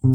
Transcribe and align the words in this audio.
Sei 0.00 0.10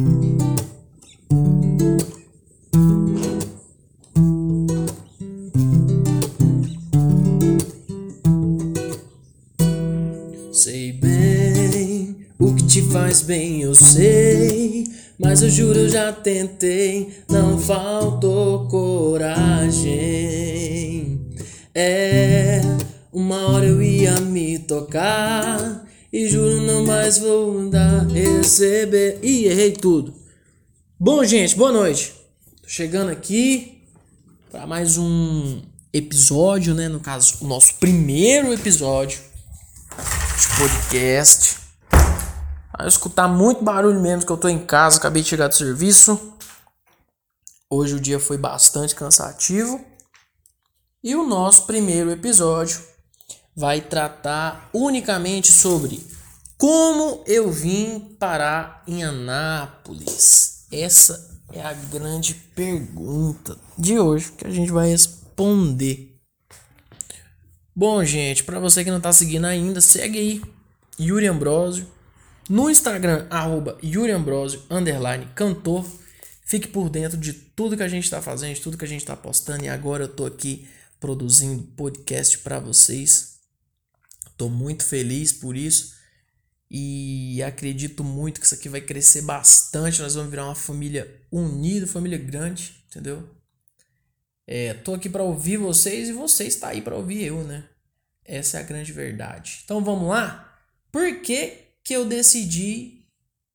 bem 10.94 12.16
o 12.40 12.56
que 12.56 12.64
te 12.64 12.82
faz 12.84 13.24
bem, 13.24 13.64
eu 13.64 13.76
sei. 13.76 14.86
Mas 15.20 15.42
eu 15.42 15.50
juro, 15.50 15.80
eu 15.80 15.90
já 15.90 16.14
tentei, 16.14 17.22
não 17.30 17.58
faltou 17.60 18.70
coragem. 18.70 19.84
É, 21.76 22.62
uma 23.12 23.50
hora 23.50 23.66
eu 23.66 23.84
ia 23.84 24.18
me 24.22 24.60
tocar. 24.60 25.83
E 26.14 26.30
juro, 26.30 26.62
não 26.62 26.86
mais 26.86 27.18
vou 27.18 27.68
dar, 27.72 28.06
receber. 28.06 29.18
Ih, 29.24 29.48
errei 29.48 29.72
tudo. 29.72 30.14
Bom, 31.00 31.24
gente, 31.24 31.56
boa 31.56 31.72
noite. 31.72 32.14
Tô 32.62 32.70
chegando 32.70 33.10
aqui 33.10 33.84
para 34.52 34.68
mais 34.68 35.00
um 35.00 35.64
episódio, 35.92 36.76
né? 36.76 36.88
No 36.88 37.00
caso, 37.00 37.38
o 37.42 37.48
nosso 37.48 37.74
primeiro 37.80 38.54
episódio 38.54 39.20
de 39.20 40.48
podcast. 40.60 41.58
Vai 42.78 42.88
escutar 42.88 43.28
muito 43.28 43.64
barulho 43.64 44.00
mesmo 44.00 44.24
que 44.24 44.32
eu 44.32 44.38
tô 44.38 44.48
em 44.48 44.64
casa, 44.64 45.00
acabei 45.00 45.24
de 45.24 45.30
chegar 45.30 45.48
do 45.48 45.56
serviço. 45.56 46.36
Hoje 47.68 47.96
o 47.96 48.00
dia 48.00 48.20
foi 48.20 48.38
bastante 48.38 48.94
cansativo. 48.94 49.84
E 51.04 51.16
o 51.16 51.26
nosso 51.26 51.66
primeiro 51.66 52.12
episódio 52.12 52.93
vai 53.56 53.82
tratar 53.82 54.70
unicamente 54.74 55.52
sobre 55.52 56.06
como 56.58 57.24
eu 57.28 57.52
vim 57.52 58.00
parar 58.20 58.84
em 58.88 59.04
Anápolis. 59.04 60.66
Essa 60.72 61.30
é 61.52 61.62
a 61.62 61.74
grande 61.74 62.34
pergunta 62.56 63.58
de 63.78 64.00
hoje 64.00 64.32
que 64.32 64.48
a 64.48 64.50
gente 64.50 64.72
vai 64.72 64.90
responder. 64.90 66.18
Bom, 67.76 68.04
gente, 68.04 68.44
para 68.44 68.60
você 68.60 68.84
que 68.84 68.92
não 68.92 69.02
tá 69.02 69.12
seguindo 69.12 69.46
ainda, 69.46 69.82
segue 69.82 70.18
aí 70.18 70.42
Yuri 71.00 71.28
Ambrosio 71.28 71.88
no 72.50 72.70
Instagram 72.70 73.26
arroba 73.30 73.78
Yuri 73.84 74.12
Ambrosio 74.12 74.62
underline 74.70 75.28
cantor. 75.34 75.86
Fique 76.46 76.68
por 76.68 76.90
dentro 76.90 77.18
de 77.18 77.34
tudo 77.34 77.78
que 77.78 77.84
a 77.84 77.88
gente 77.88 78.04
está 78.04 78.22
fazendo, 78.22 78.56
de 78.56 78.62
tudo 78.62 78.78
que 78.78 78.86
a 78.86 78.88
gente 78.88 79.02
está 79.02 79.16
postando 79.16 79.64
e 79.64 79.70
agora 79.70 80.04
eu 80.04 80.08
tô 80.08 80.26
aqui 80.26 80.68
produzindo 81.00 81.64
podcast 81.76 82.38
para 82.40 82.60
vocês. 82.60 83.33
Tô 84.44 84.50
muito 84.50 84.84
feliz 84.84 85.32
por 85.32 85.56
isso 85.56 85.96
e 86.70 87.42
acredito 87.44 88.04
muito 88.04 88.42
que 88.42 88.46
isso 88.46 88.56
aqui 88.56 88.68
vai 88.68 88.82
crescer 88.82 89.22
bastante. 89.22 90.02
Nós 90.02 90.16
vamos 90.16 90.30
virar 90.30 90.44
uma 90.44 90.54
família 90.54 91.26
unida, 91.32 91.88
família 91.88 92.18
grande, 92.18 92.84
entendeu? 92.90 93.26
É, 94.46 94.74
tô 94.74 94.96
aqui 94.96 95.08
para 95.08 95.24
ouvir 95.24 95.56
vocês 95.56 96.10
e 96.10 96.12
vocês 96.12 96.58
tá 96.58 96.68
aí 96.68 96.82
para 96.82 96.94
ouvir 96.94 97.24
eu, 97.24 97.42
né? 97.46 97.70
Essa 98.26 98.58
é 98.58 98.60
a 98.60 98.66
grande 98.66 98.92
verdade. 98.92 99.62
Então 99.64 99.82
vamos 99.82 100.10
lá? 100.10 100.62
Por 100.92 101.22
que, 101.22 101.60
que 101.82 101.94
eu 101.94 102.06
decidi 102.06 103.08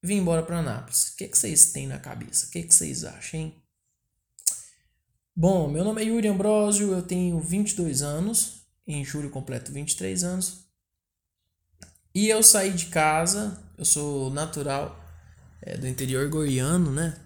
vir 0.03 0.15
embora 0.15 0.43
para 0.43 0.61
Anápolis? 0.61 1.09
O 1.09 1.17
que, 1.17 1.29
que 1.29 1.37
vocês 1.37 1.71
têm 1.71 1.87
na 1.87 1.99
cabeça? 1.99 2.47
O 2.47 2.51
que, 2.51 2.63
que 2.63 2.75
vocês 2.75 3.05
acham, 3.05 3.41
hein? 3.41 3.63
Bom, 5.37 5.69
meu 5.69 5.85
nome 5.85 6.01
é 6.01 6.07
Yuri 6.07 6.29
Ambrosio, 6.29 6.93
eu 6.93 7.03
tenho 7.03 7.39
22 7.39 8.01
anos, 8.01 8.63
em 8.87 9.05
julho 9.05 9.29
completo 9.29 9.71
23 9.71 10.25
anos. 10.25 10.68
E 12.19 12.29
eu 12.29 12.43
saí 12.43 12.73
de 12.73 12.87
casa, 12.87 13.57
eu 13.79 13.85
sou 13.85 14.29
natural 14.29 14.99
é, 15.63 15.77
do 15.77 15.87
interior 15.87 16.29
goiano, 16.29 16.91
né? 16.91 17.17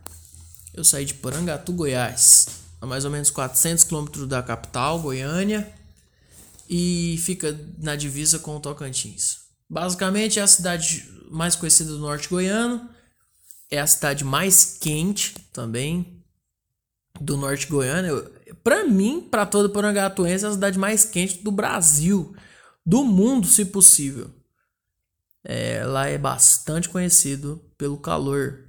Eu 0.74 0.84
saí 0.84 1.06
de 1.06 1.14
Porangatu, 1.14 1.72
Goiás, 1.72 2.44
a 2.78 2.84
mais 2.84 3.06
ou 3.06 3.10
menos 3.10 3.30
400 3.30 3.84
quilômetros 3.84 4.28
da 4.28 4.42
capital, 4.42 5.00
Goiânia, 5.00 5.72
e 6.68 7.18
fica 7.24 7.58
na 7.78 7.96
divisa 7.96 8.38
com 8.38 8.54
o 8.54 8.60
Tocantins. 8.60 9.38
Basicamente 9.66 10.38
é 10.38 10.42
a 10.42 10.46
cidade 10.46 11.10
mais 11.30 11.56
conhecida 11.56 11.90
do 11.90 11.98
norte 11.98 12.28
goiano, 12.28 12.86
é 13.70 13.80
a 13.80 13.86
cidade 13.86 14.26
mais 14.26 14.76
quente 14.78 15.34
também 15.54 16.22
do 17.18 17.38
norte 17.38 17.66
goiano. 17.66 18.30
Para 18.62 18.84
mim, 18.84 19.22
para 19.22 19.46
todo 19.46 19.70
Porangatuense, 19.70 20.44
é 20.44 20.48
a 20.48 20.52
cidade 20.52 20.78
mais 20.78 21.02
quente 21.06 21.38
do 21.38 21.50
Brasil, 21.50 22.36
do 22.84 23.02
mundo, 23.02 23.46
se 23.46 23.64
possível. 23.64 24.30
É, 25.44 25.84
lá 25.84 26.06
é 26.06 26.16
bastante 26.16 26.88
conhecido 26.88 27.62
pelo 27.76 27.98
calor. 27.98 28.64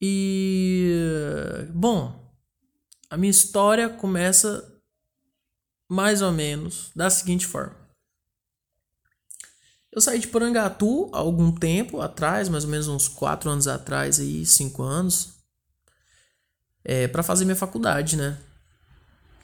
E 0.00 1.66
bom, 1.74 2.34
a 3.10 3.16
minha 3.16 3.30
história 3.30 3.88
começa 3.88 4.66
mais 5.88 6.22
ou 6.22 6.32
menos 6.32 6.90
da 6.94 7.10
seguinte 7.10 7.46
forma. 7.46 7.80
Eu 9.92 10.00
saí 10.00 10.20
de 10.20 10.28
Porangatu 10.28 11.10
há 11.12 11.18
algum 11.18 11.50
tempo 11.50 12.00
atrás, 12.00 12.48
mais 12.48 12.62
ou 12.64 12.70
menos 12.70 12.86
uns 12.86 13.08
4 13.08 13.50
anos 13.50 13.66
atrás, 13.66 14.20
aí, 14.20 14.46
5 14.46 14.82
anos, 14.84 15.40
é, 16.84 17.08
para 17.08 17.24
fazer 17.24 17.44
minha 17.44 17.56
faculdade, 17.56 18.16
né? 18.16 18.38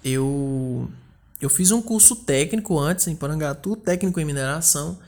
Eu, 0.05 0.89
eu 1.41 1.51
fiz 1.51 1.73
um 1.73 1.83
curso 1.83 2.15
técnico 2.15 2.79
antes 2.79 3.09
em 3.09 3.17
Porangatu, 3.17 3.75
técnico 3.75 4.21
em 4.21 4.25
mineração. 4.25 5.01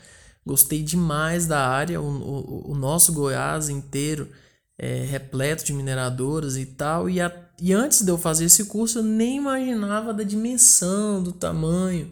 Gostei 0.49 0.81
demais 0.81 1.45
da 1.45 1.67
área, 1.67 2.01
o, 2.01 2.07
o, 2.07 2.71
o 2.71 2.75
nosso 2.75 3.13
Goiás 3.13 3.69
inteiro 3.69 4.27
é 4.79 5.03
repleto 5.03 5.63
de 5.63 5.71
mineradoras 5.71 6.57
e 6.57 6.65
tal. 6.65 7.07
E, 7.07 7.21
a, 7.21 7.31
e 7.61 7.71
antes 7.71 8.01
de 8.01 8.09
eu 8.09 8.17
fazer 8.17 8.45
esse 8.45 8.65
curso, 8.65 8.97
eu 8.97 9.03
nem 9.03 9.37
imaginava 9.37 10.11
da 10.11 10.23
dimensão, 10.23 11.21
do 11.21 11.31
tamanho. 11.31 12.09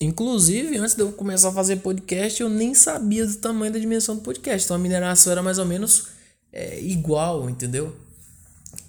Inclusive, 0.00 0.76
antes 0.76 0.96
de 0.96 1.02
eu 1.02 1.12
começar 1.12 1.50
a 1.50 1.52
fazer 1.52 1.76
podcast, 1.76 2.42
eu 2.42 2.48
nem 2.48 2.74
sabia 2.74 3.24
do 3.24 3.36
tamanho 3.36 3.72
da 3.72 3.78
dimensão 3.78 4.16
do 4.16 4.22
podcast. 4.22 4.64
Então 4.64 4.74
a 4.74 4.80
mineração 4.80 5.30
era 5.30 5.40
mais 5.40 5.58
ou 5.58 5.64
menos 5.64 6.08
é, 6.52 6.80
igual, 6.80 7.48
entendeu? 7.48 7.94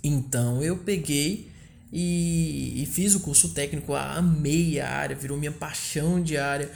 Então 0.03 0.63
eu 0.63 0.78
peguei 0.78 1.47
e, 1.91 2.81
e, 2.81 2.88
fiz 2.88 3.13
o 3.13 3.19
curso 3.19 3.50
técnico, 3.50 3.94
amei 3.94 4.79
a 4.79 4.89
área, 4.89 5.16
virou 5.16 5.38
minha 5.38 5.51
paixão 5.51 6.19
de 6.19 6.38
área 6.38 6.72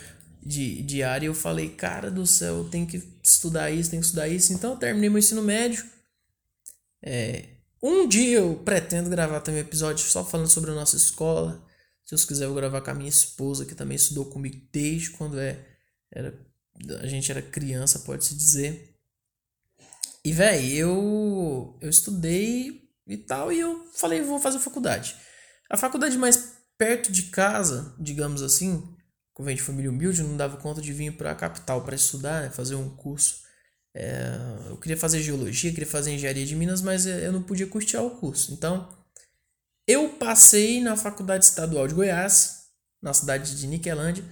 de, 0.48 0.82
de 0.82 1.04
área. 1.04 1.28
Eu 1.28 1.36
falei, 1.36 1.70
cara 1.70 2.10
do 2.10 2.26
céu, 2.26 2.64
tem 2.70 2.86
que 2.86 3.04
estudar 3.22 3.70
isso, 3.70 3.92
tem 3.92 4.00
que 4.00 4.06
estudar 4.06 4.30
isso. 4.30 4.54
Então 4.54 4.72
eu 4.72 4.78
terminei 4.78 5.10
meu 5.10 5.20
ensino 5.20 5.44
médio. 5.44 5.86
É, 7.04 7.50
um 7.84 8.08
dia 8.08 8.38
eu 8.38 8.56
pretendo 8.64 9.10
gravar 9.10 9.42
também 9.42 9.62
um 9.62 9.66
episódio 9.66 10.06
só 10.06 10.24
falando 10.24 10.50
sobre 10.50 10.72
a 10.72 10.76
nossa 10.76 10.96
escola. 10.96 11.64
Se 12.06 12.12
Deus 12.12 12.24
quiser, 12.24 12.46
eu 12.46 12.50
vou 12.50 12.58
gravar 12.58 12.82
com 12.82 12.92
a 12.92 12.94
minha 12.94 13.10
esposa, 13.10 13.66
que 13.66 13.76
também 13.76 13.98
estudou 13.98 14.26
comigo 14.26 14.66
desde 14.72 15.10
quando 15.12 15.38
é, 15.38 15.60
era, 16.10 16.34
a 17.02 17.08
gente 17.08 17.30
era 17.30 17.42
criança, 17.42 18.00
pode-se 18.00 18.34
dizer. 18.34 18.96
E, 20.24 20.32
velho, 20.32 20.66
eu, 20.66 21.78
eu 21.82 21.90
estudei 21.90 22.90
e 23.06 23.18
tal, 23.18 23.52
e 23.52 23.60
eu 23.60 23.86
falei, 23.94 24.22
vou 24.22 24.40
fazer 24.40 24.60
faculdade. 24.60 25.16
A 25.70 25.76
faculdade 25.76 26.18
mais 26.18 26.54
perto 26.78 27.12
de 27.12 27.24
casa, 27.24 27.94
digamos 28.00 28.42
assim, 28.42 28.97
como 29.38 29.54
de 29.54 29.62
família 29.62 29.92
humilde, 29.92 30.24
não 30.24 30.36
dava 30.36 30.58
conta 30.58 30.82
de 30.82 30.92
vir 30.92 31.16
para 31.16 31.32
a 31.32 31.36
capital 31.36 31.84
para 31.84 31.96
estudar, 31.96 32.42
né, 32.42 32.50
fazer 32.50 32.74
um 32.74 32.90
curso. 32.90 33.44
É, 33.96 34.36
eu 34.68 34.78
queria 34.78 34.98
fazer 34.98 35.22
geologia, 35.22 35.70
queria 35.70 35.86
fazer 35.86 36.12
engenharia 36.12 36.44
de 36.44 36.56
Minas, 36.56 36.82
mas 36.82 37.06
eu 37.06 37.32
não 37.32 37.44
podia 37.44 37.68
custear 37.68 38.04
o 38.04 38.18
curso. 38.18 38.52
Então, 38.52 38.90
eu 39.86 40.10
passei 40.10 40.82
na 40.82 40.98
Faculdade 40.98 41.46
Estadual 41.46 41.88
de 41.88 41.94
Goiás, 41.94 42.64
na 43.00 43.14
cidade 43.14 43.56
de 43.56 43.68
Niquelândia, 43.68 44.24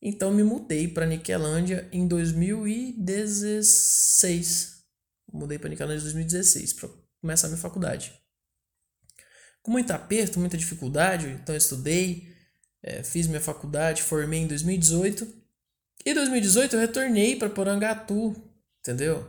então 0.00 0.32
me 0.32 0.44
mudei 0.44 0.86
para 0.86 1.06
Niquelândia 1.06 1.88
em 1.90 2.06
2016. 2.06 4.84
Mudei 5.32 5.58
para 5.58 5.70
Niquelândia 5.70 5.98
em 5.98 6.04
2016 6.04 6.74
para 6.74 6.88
começar 7.20 7.48
a 7.48 7.50
minha 7.50 7.60
faculdade. 7.60 8.12
Com 9.60 9.72
muito 9.72 9.90
aperto, 9.90 10.38
muita 10.38 10.56
dificuldade, 10.56 11.30
então 11.30 11.56
estudei, 11.56 12.31
é, 12.82 13.02
fiz 13.02 13.26
minha 13.26 13.40
faculdade, 13.40 14.02
formei 14.02 14.40
em 14.40 14.46
2018. 14.46 15.26
E 16.04 16.12
2018 16.12 16.74
eu 16.74 16.80
retornei 16.80 17.36
para 17.36 17.48
Porangatu, 17.48 18.34
entendeu? 18.80 19.26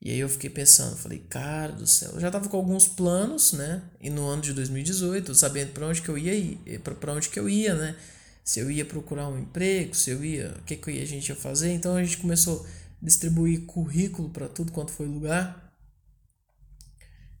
E 0.00 0.10
aí 0.10 0.18
eu 0.18 0.28
fiquei 0.28 0.50
pensando, 0.50 0.96
falei, 0.96 1.20
cara 1.30 1.72
do 1.72 1.86
céu, 1.86 2.10
eu 2.14 2.20
já 2.20 2.30
tava 2.30 2.48
com 2.48 2.56
alguns 2.56 2.88
planos, 2.88 3.52
né? 3.52 3.82
E 4.00 4.10
no 4.10 4.26
ano 4.26 4.42
de 4.42 4.52
2018, 4.52 5.34
sabendo 5.34 5.72
para 5.72 5.86
onde 5.86 6.02
que 6.02 6.08
eu 6.08 6.18
ia 6.18 6.58
eh, 6.66 6.78
para 6.78 7.12
onde 7.12 7.28
que 7.28 7.38
eu 7.38 7.48
ia, 7.48 7.74
né? 7.74 7.96
Se 8.44 8.58
eu 8.58 8.70
ia 8.70 8.84
procurar 8.84 9.28
um 9.28 9.38
emprego, 9.38 9.94
se 9.94 10.10
eu 10.10 10.24
ia, 10.24 10.56
o 10.58 10.64
que 10.64 10.76
que 10.76 10.90
a 10.90 11.06
gente 11.06 11.28
ia 11.28 11.36
fazer. 11.36 11.72
Então 11.72 11.94
a 11.96 12.02
gente 12.02 12.18
começou 12.18 12.66
a 12.66 13.04
distribuir 13.04 13.64
currículo 13.64 14.28
para 14.30 14.48
tudo 14.48 14.72
quanto 14.72 14.90
foi 14.90 15.06
lugar. 15.06 15.72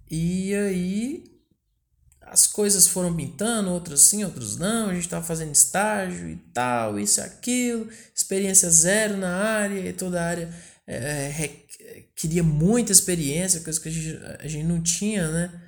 E 0.08 0.54
aí 0.54 1.31
as 2.26 2.46
coisas 2.46 2.88
foram 2.88 3.14
pintando, 3.14 3.70
outras 3.70 4.02
sim, 4.02 4.24
outros 4.24 4.56
não. 4.56 4.90
A 4.90 4.94
gente 4.94 5.04
estava 5.04 5.24
fazendo 5.24 5.52
estágio 5.52 6.28
e 6.28 6.36
tal, 6.54 6.98
isso 6.98 7.20
e 7.20 7.22
aquilo, 7.22 7.88
experiência 8.14 8.70
zero 8.70 9.16
na 9.16 9.34
área, 9.34 9.80
e 9.88 9.92
toda 9.92 10.20
a 10.20 10.26
área 10.26 10.54
é, 10.86 11.50
queria 12.14 12.42
muita 12.42 12.92
experiência, 12.92 13.60
coisa 13.60 13.80
que 13.80 13.88
a 13.88 13.92
gente, 13.92 14.20
a 14.40 14.48
gente 14.48 14.64
não 14.64 14.82
tinha, 14.82 15.30
né? 15.30 15.62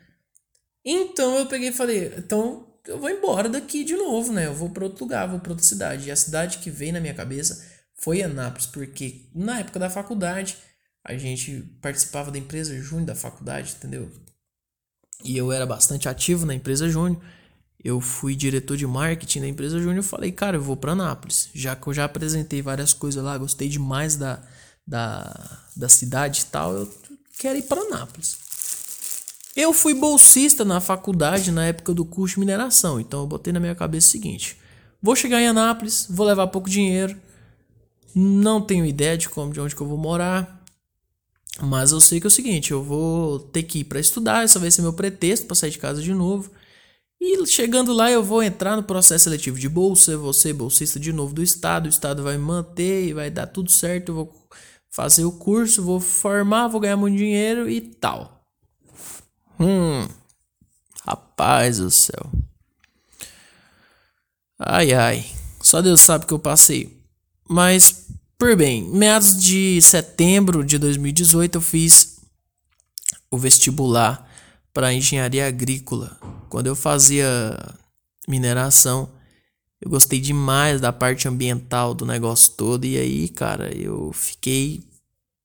Então 0.85 1.39
eu 1.39 1.47
peguei 1.47 1.71
e 1.71 1.73
falei, 1.73 2.13
então 2.17 2.67
eu 2.87 2.99
vou 2.99 3.09
embora 3.09 3.49
daqui 3.49 3.85
de 3.85 3.97
novo, 3.97 4.33
né? 4.33 4.47
Eu 4.47 4.55
vou 4.55 4.71
para 4.71 4.85
outro 4.85 5.05
lugar, 5.05 5.29
vou 5.29 5.41
para 5.41 5.53
outra 5.53 5.65
cidade. 5.65 6.09
E 6.09 6.11
a 6.11 6.17
cidade 6.17 6.59
que 6.59 6.71
veio 6.71 6.93
na 6.93 7.01
minha 7.01 7.15
cabeça 7.15 7.65
foi 7.95 8.23
Anápolis, 8.23 8.67
porque 8.67 9.31
na 9.35 9.61
época 9.61 9.79
da 9.79 9.89
faculdade 9.89 10.57
a 11.03 11.17
gente 11.17 11.63
participava 11.81 12.31
da 12.31 12.39
empresa 12.39 12.77
Júnior 12.79 13.07
da 13.07 13.15
faculdade, 13.15 13.75
entendeu? 13.77 14.11
E 15.25 15.37
eu 15.37 15.51
era 15.51 15.65
bastante 15.65 16.09
ativo 16.09 16.45
na 16.45 16.55
empresa 16.55 16.89
Júnior. 16.89 17.21
Eu 17.83 18.01
fui 18.01 18.37
diretor 18.37 18.77
de 18.77 18.87
marketing 18.87 19.41
da 19.41 19.49
empresa 19.49 19.81
Júnior. 19.81 20.05
Falei, 20.05 20.31
cara, 20.31 20.59
eu 20.59 20.63
vou 20.63 20.77
para 20.77 20.93
Anápolis. 20.93 21.49
Já 21.55 21.75
que 21.75 21.87
eu 21.87 21.95
já 21.95 22.05
apresentei 22.05 22.61
várias 22.61 22.93
coisas 22.93 23.23
lá, 23.23 23.37
gostei 23.37 23.69
demais 23.69 24.17
da, 24.17 24.43
da, 24.87 25.61
da 25.75 25.89
cidade 25.89 26.43
e 26.43 26.45
tal, 26.47 26.75
eu 26.75 26.95
quero 27.39 27.59
ir 27.59 27.63
para 27.63 27.81
Anápolis. 27.81 28.37
Eu 29.57 29.73
fui 29.73 29.95
bolsista 29.95 30.65
na 30.65 30.81
faculdade 30.81 31.53
na 31.53 31.67
época 31.67 31.95
do 31.95 32.05
curso 32.05 32.35
de 32.35 32.41
mineração, 32.41 32.99
então 32.99 33.21
eu 33.21 33.27
botei 33.27 33.53
na 33.53 33.61
minha 33.61 33.75
cabeça 33.75 34.09
o 34.09 34.11
seguinte: 34.11 34.59
vou 35.01 35.15
chegar 35.15 35.41
em 35.41 35.47
Anápolis, 35.47 36.07
vou 36.11 36.27
levar 36.27 36.49
pouco 36.49 36.69
dinheiro, 36.69 37.17
não 38.15 38.61
tenho 38.61 38.85
ideia 38.85 39.17
de 39.17 39.29
como, 39.29 39.53
de 39.53 39.61
onde 39.61 39.77
que 39.77 39.81
eu 39.81 39.87
vou 39.87 39.97
morar, 39.97 40.64
mas 41.61 41.93
eu 41.93 42.01
sei 42.01 42.21
que 42.21 42.27
é 42.27 42.29
o 42.29 42.31
seguinte: 42.31 42.73
eu 42.73 42.83
vou 42.83 43.39
ter 43.39 43.63
que 43.63 43.81
ir 43.81 43.85
para 43.85 44.01
estudar, 44.01 44.45
esse 44.45 44.59
vai 44.59 44.71
ser 44.71 44.83
meu 44.83 44.93
pretexto 44.93 45.47
para 45.47 45.57
sair 45.57 45.71
de 45.71 45.79
casa 45.79 46.03
de 46.03 46.13
novo. 46.13 46.51
E 47.21 47.47
chegando 47.47 47.93
lá, 47.93 48.11
eu 48.11 48.23
vou 48.23 48.43
entrar 48.43 48.77
no 48.77 48.83
processo 48.83 49.25
seletivo 49.25 49.59
de 49.59 49.69
bolsa, 49.69 50.13
eu 50.13 50.21
vou 50.21 50.33
ser 50.33 50.53
bolsista 50.53 51.01
de 51.01 51.13
novo 51.13 51.33
do 51.33 51.43
Estado, 51.43 51.87
o 51.87 51.89
Estado 51.89 52.23
vai 52.23 52.37
me 52.37 52.45
manter 52.45 53.09
e 53.09 53.15
vai 53.15 53.31
dar 53.31 53.47
tudo 53.47 53.73
certo, 53.73 54.11
eu 54.11 54.15
vou 54.15 54.49
fazer 54.91 55.25
o 55.25 55.33
curso, 55.33 55.83
vou 55.83 56.01
formar, 56.01 56.69
vou 56.69 56.81
ganhar 56.81 56.97
muito 56.97 57.17
dinheiro 57.17 57.69
e 57.69 57.81
tal. 57.81 58.45
Hum, 59.59 60.07
rapaz 61.05 61.79
do 61.79 61.91
céu. 61.91 62.31
Ai 64.59 64.93
ai, 64.93 65.25
só 65.63 65.81
Deus 65.81 66.01
sabe 66.01 66.27
que 66.27 66.35
eu 66.35 66.39
passei. 66.39 67.03
Mas, 67.49 68.09
por 68.39 68.57
bem, 68.57 68.83
meados 68.83 69.37
de 69.43 69.81
setembro 69.81 70.65
de 70.65 70.79
2018 70.79 71.57
eu 71.57 71.63
fiz 71.63 72.21
o 73.31 73.39
vestibular 73.39 74.29
para 74.73 74.93
engenharia 74.93 75.47
agrícola. 75.47 76.19
Quando 76.49 76.67
eu 76.67 76.77
fazia 76.77 77.57
mineração, 78.29 79.09
eu 79.81 79.91
gostei 79.91 80.21
demais 80.21 80.81
da 80.81 80.93
parte 80.93 81.29
ambiental 81.29 81.95
do 81.95 82.07
negócio 82.07 82.53
todo. 82.53 82.85
E 82.85 82.97
aí, 82.97 83.29
cara, 83.29 83.75
eu 83.77 84.13
fiquei 84.13 84.83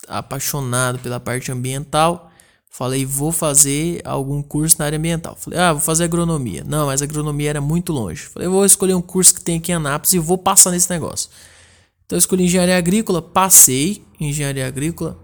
apaixonado 0.07 0.99
pela 0.99 1.19
parte 1.19 1.51
ambiental. 1.51 2.31
Falei, 2.69 3.05
vou 3.05 3.31
fazer 3.31 4.01
algum 4.05 4.41
curso 4.41 4.77
na 4.79 4.85
área 4.85 4.97
ambiental. 4.97 5.35
Falei, 5.35 5.59
ah, 5.59 5.73
vou 5.73 5.81
fazer 5.81 6.05
agronomia. 6.05 6.63
Não, 6.63 6.85
mas 6.85 7.01
agronomia 7.01 7.49
era 7.49 7.61
muito 7.61 7.91
longe. 7.91 8.23
Falei, 8.23 8.47
vou 8.47 8.63
escolher 8.63 8.93
um 8.93 9.01
curso 9.01 9.33
que 9.33 9.41
tem 9.41 9.57
aqui 9.57 9.71
em 9.71 9.75
Anápolis 9.75 10.13
e 10.13 10.19
vou 10.19 10.37
passar 10.37 10.71
nesse 10.71 10.89
negócio. 10.89 11.29
Então 12.09 12.17
eu 12.17 12.21
escolhi 12.21 12.45
engenharia 12.45 12.75
agrícola, 12.75 13.21
passei 13.21 14.03
em 14.19 14.29
engenharia 14.29 14.65
agrícola. 14.67 15.15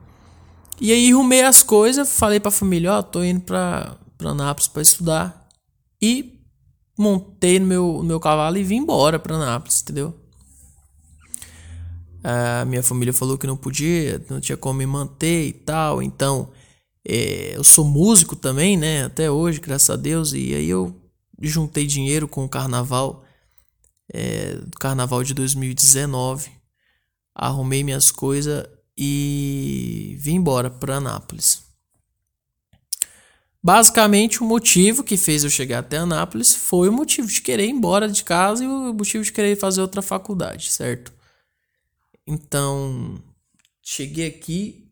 E 0.80 0.92
aí 0.92 1.12
arrumei 1.12 1.42
as 1.42 1.64
coisas, 1.64 2.16
falei 2.16 2.40
pra 2.40 2.52
família, 2.52 2.94
ó, 2.94 3.00
oh, 3.00 3.04
tô 3.04 3.24
indo 3.24 3.42
pra, 3.42 3.98
pra 4.16 4.30
Anápolis 4.30 4.68
pra 4.68 4.84
estudar. 4.84 5.50
E 6.00 6.40
montei 6.96 7.58
no 7.58 7.66
meu, 7.66 7.94
no 7.98 8.04
meu 8.04 8.20
cavalo 8.20 8.56
e 8.60 8.64
vim 8.64 8.76
embora 8.76 9.18
pra 9.18 9.36
Anápolis, 9.36 9.82
entendeu? 9.82 10.14
A 12.24 12.66
minha 12.66 12.84
família 12.84 13.14
falou 13.14 13.36
que 13.36 13.48
não 13.48 13.58
podia, 13.58 14.24
não 14.30 14.40
tinha 14.40 14.56
como 14.56 14.78
me 14.78 14.86
manter 14.86 15.48
e 15.48 15.54
tal, 15.54 16.04
então 16.04 16.52
é, 17.04 17.58
eu 17.58 17.64
sou 17.64 17.84
músico 17.84 18.36
também, 18.36 18.78
né? 18.78 19.06
Até 19.06 19.32
hoje, 19.32 19.60
graças 19.60 19.90
a 19.90 19.96
Deus. 19.96 20.34
E 20.34 20.54
aí 20.54 20.70
eu 20.70 20.96
juntei 21.42 21.88
dinheiro 21.88 22.28
com 22.28 22.46
o 22.46 22.50
carnaval, 22.50 23.24
é, 24.14 24.60
carnaval 24.80 25.24
de 25.24 25.34
2019. 25.34 26.55
Arrumei 27.36 27.84
minhas 27.84 28.10
coisas 28.10 28.66
e 28.98 30.16
vim 30.20 30.36
embora 30.36 30.70
para 30.70 30.96
Anápolis. 30.96 31.64
Basicamente, 33.62 34.42
o 34.42 34.46
motivo 34.46 35.04
que 35.04 35.18
fez 35.18 35.44
eu 35.44 35.50
chegar 35.50 35.80
até 35.80 35.98
Anápolis 35.98 36.56
foi 36.56 36.88
o 36.88 36.94
motivo 36.94 37.28
de 37.28 37.42
querer 37.42 37.66
ir 37.66 37.72
embora 37.72 38.08
de 38.08 38.24
casa 38.24 38.64
e 38.64 38.68
o 38.68 38.94
motivo 38.94 39.24
de 39.24 39.34
querer 39.34 39.58
fazer 39.58 39.82
outra 39.82 40.02
faculdade, 40.02 40.72
certo? 40.72 41.12
Então, 42.26 43.22
cheguei 43.82 44.28
aqui, 44.28 44.86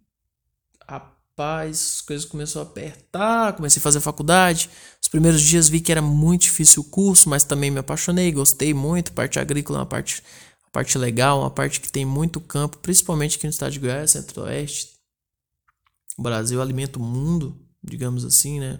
Rapaz, 1.35 1.95
as 1.95 2.01
coisas 2.01 2.25
começaram 2.25 2.67
a 2.67 2.69
apertar, 2.69 3.53
comecei 3.53 3.79
a 3.79 3.83
fazer 3.83 3.99
faculdade. 3.99 4.69
Os 5.01 5.07
primeiros 5.07 5.41
dias 5.41 5.67
vi 5.67 5.81
que 5.81 5.91
era 5.91 6.01
muito 6.01 6.43
difícil 6.43 6.83
o 6.83 6.85
curso, 6.85 7.27
mas 7.27 7.43
também 7.43 7.71
me 7.71 7.79
apaixonei, 7.79 8.31
gostei 8.31 8.71
muito. 8.71 9.11
Parte 9.13 9.39
agrícola 9.39 9.81
é 9.81 9.85
parte, 9.85 10.21
parte 10.73 10.97
legal, 10.97 11.41
uma 11.41 11.51
parte 11.51 11.79
que 11.79 11.91
tem 11.91 12.03
muito 12.03 12.41
campo, 12.41 12.79
principalmente 12.79 13.37
aqui 13.37 13.45
no 13.45 13.51
estado 13.51 13.71
de 13.71 13.79
Goiás, 13.79 14.11
centro-oeste. 14.11 14.93
O 16.17 16.23
Brasil 16.23 16.59
alimenta 16.59 16.97
o 16.97 17.03
mundo, 17.03 17.63
digamos 17.81 18.25
assim, 18.25 18.59
né? 18.59 18.79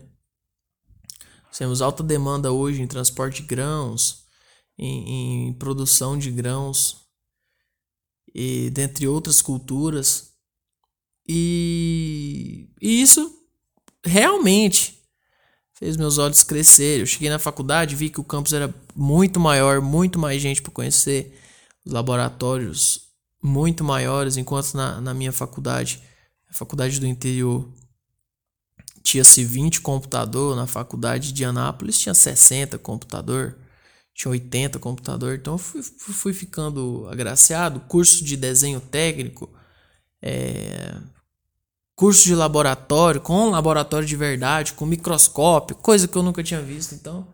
Temos 1.56 1.84
alta 1.84 2.04
demanda 2.04 2.51
hoje 2.51 2.81
em 2.81 2.88
transporte 2.88 3.44
de 3.44 3.48
grãos, 3.48 4.25
em, 4.75 5.50
em 5.50 5.54
produção 5.54 6.18
de 6.18 6.31
grãos, 6.31 7.04
e 8.34 8.72
dentre 8.72 9.07
outras 9.07 9.39
culturas. 9.39 10.34
E, 11.28 12.69
e 12.81 13.01
isso 13.04 13.31
realmente 14.04 15.00
fez 15.75 15.96
meus 15.96 16.18
olhos 16.18 16.42
crescerem. 16.42 17.01
Eu 17.01 17.06
cheguei 17.06 17.30
na 17.30 17.38
faculdade, 17.38 17.96
vi 17.96 18.10
que 18.10 18.19
o 18.19 18.24
campus 18.24 18.51
era 18.51 18.74
muito 18.96 19.39
maior, 19.39 19.80
muito 19.80 20.18
mais 20.18 20.42
gente 20.42 20.60
para 20.60 20.72
conhecer, 20.72 21.39
laboratórios 21.86 23.10
muito 23.42 23.84
maiores, 23.84 24.38
enquanto 24.38 24.74
na, 24.74 25.02
na 25.02 25.14
minha 25.14 25.32
faculdade, 25.32 26.02
a 26.50 26.54
faculdade 26.54 27.00
do 27.00 27.06
interior, 27.06 27.70
tinha-se 29.04 29.44
20 29.44 29.82
computador, 29.82 30.56
na 30.56 30.66
faculdade 30.66 31.34
de 31.34 31.44
Anápolis 31.44 32.00
tinha 32.00 32.14
60 32.14 32.78
computador, 32.78 33.58
tinha 34.14 34.32
80 34.32 34.80
computador, 34.80 35.36
então 35.36 35.56
eu 35.56 35.58
fui, 35.58 35.84
fui 35.84 36.34
ficando 36.34 37.08
agraciado, 37.12 37.82
curso 37.82 38.24
de 38.24 38.38
desenho 38.38 38.80
técnico, 38.80 39.50
é, 40.22 40.96
curso 41.96 42.24
de 42.24 42.34
laboratório, 42.34 43.20
com 43.20 43.50
laboratório 43.50 44.08
de 44.08 44.16
verdade, 44.16 44.74
com 44.74 44.86
microscópio, 44.86 45.75
coisa 45.75 46.08
que 46.08 46.18
eu 46.18 46.24
nunca 46.24 46.42
tinha 46.42 46.62
visto. 46.62 46.96
Então, 46.96 47.28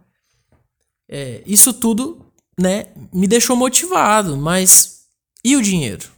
é, 1.07 1.43
isso 1.45 1.71
tudo, 1.71 2.28
né, 2.59 2.87
me 3.13 3.27
deixou 3.27 3.55
motivado. 3.55 4.35
Mas 4.37 5.05
e 5.43 5.55
o 5.55 5.61
dinheiro? 5.61 6.09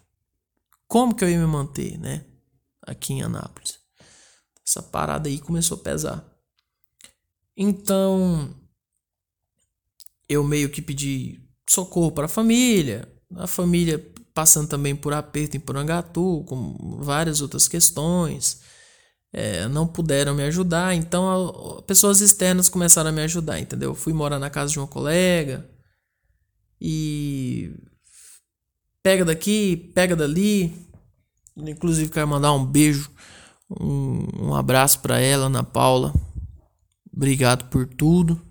Como 0.88 1.16
que 1.16 1.24
eu 1.24 1.30
ia 1.30 1.40
me 1.40 1.46
manter, 1.46 1.98
né, 1.98 2.26
aqui 2.82 3.14
em 3.14 3.22
Anápolis? 3.22 3.80
Essa 4.68 4.82
parada 4.82 5.30
aí 5.30 5.40
começou 5.40 5.78
a 5.78 5.82
pesar. 5.82 6.26
Então, 7.56 8.54
eu 10.28 10.44
meio 10.44 10.70
que 10.70 10.82
pedi 10.82 11.40
socorro 11.70 12.12
para 12.12 12.26
a 12.26 12.30
família. 12.30 13.08
A 13.36 13.48
família 13.48 14.00
passando 14.34 14.68
também 14.68 14.96
por 14.96 15.14
aperto 15.14 15.58
em 15.58 15.60
Porangatu, 15.60 16.44
com 16.48 16.98
várias 17.02 17.42
outras 17.42 17.68
questões. 17.68 18.62
É, 19.34 19.68
não 19.68 19.88
puderam 19.88 20.36
me 20.36 20.44
ajudar, 20.44 20.94
então 20.94 21.78
a, 21.78 21.82
pessoas 21.84 22.20
externas 22.20 22.68
começaram 22.68 23.10
a 23.10 23.14
me 23.14 23.22
ajudar, 23.22 23.60
entendeu? 23.60 23.96
fui 23.96 24.12
morar 24.12 24.40
na 24.40 24.50
casa 24.50 24.74
de 24.74 24.80
uma 24.80 24.88
colega 24.88 25.70
e 26.82 27.72
pega 29.04 29.24
daqui, 29.24 29.92
pega 29.94 30.16
dali. 30.16 30.74
Inclusive 31.56 32.12
quero 32.12 32.28
mandar 32.28 32.54
um 32.54 32.66
beijo, 32.66 33.12
um, 33.70 34.48
um 34.48 34.56
abraço 34.56 35.00
para 35.02 35.20
ela, 35.20 35.46
Ana 35.46 35.64
Paula. 35.64 36.12
Obrigado 37.14 37.70
por 37.70 37.86
tudo. 37.86 38.42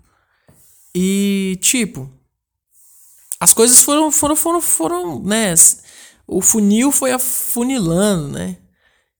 E 0.95 1.57
tipo, 1.61 2.09
as 3.39 3.53
coisas 3.53 3.81
foram, 3.81 4.11
foram, 4.11 4.35
foram, 4.35 4.61
foram, 4.61 5.23
né? 5.23 5.53
O 6.25 6.41
funil 6.41 6.91
foi 6.91 7.11
afunilando, 7.11 8.29
né? 8.29 8.57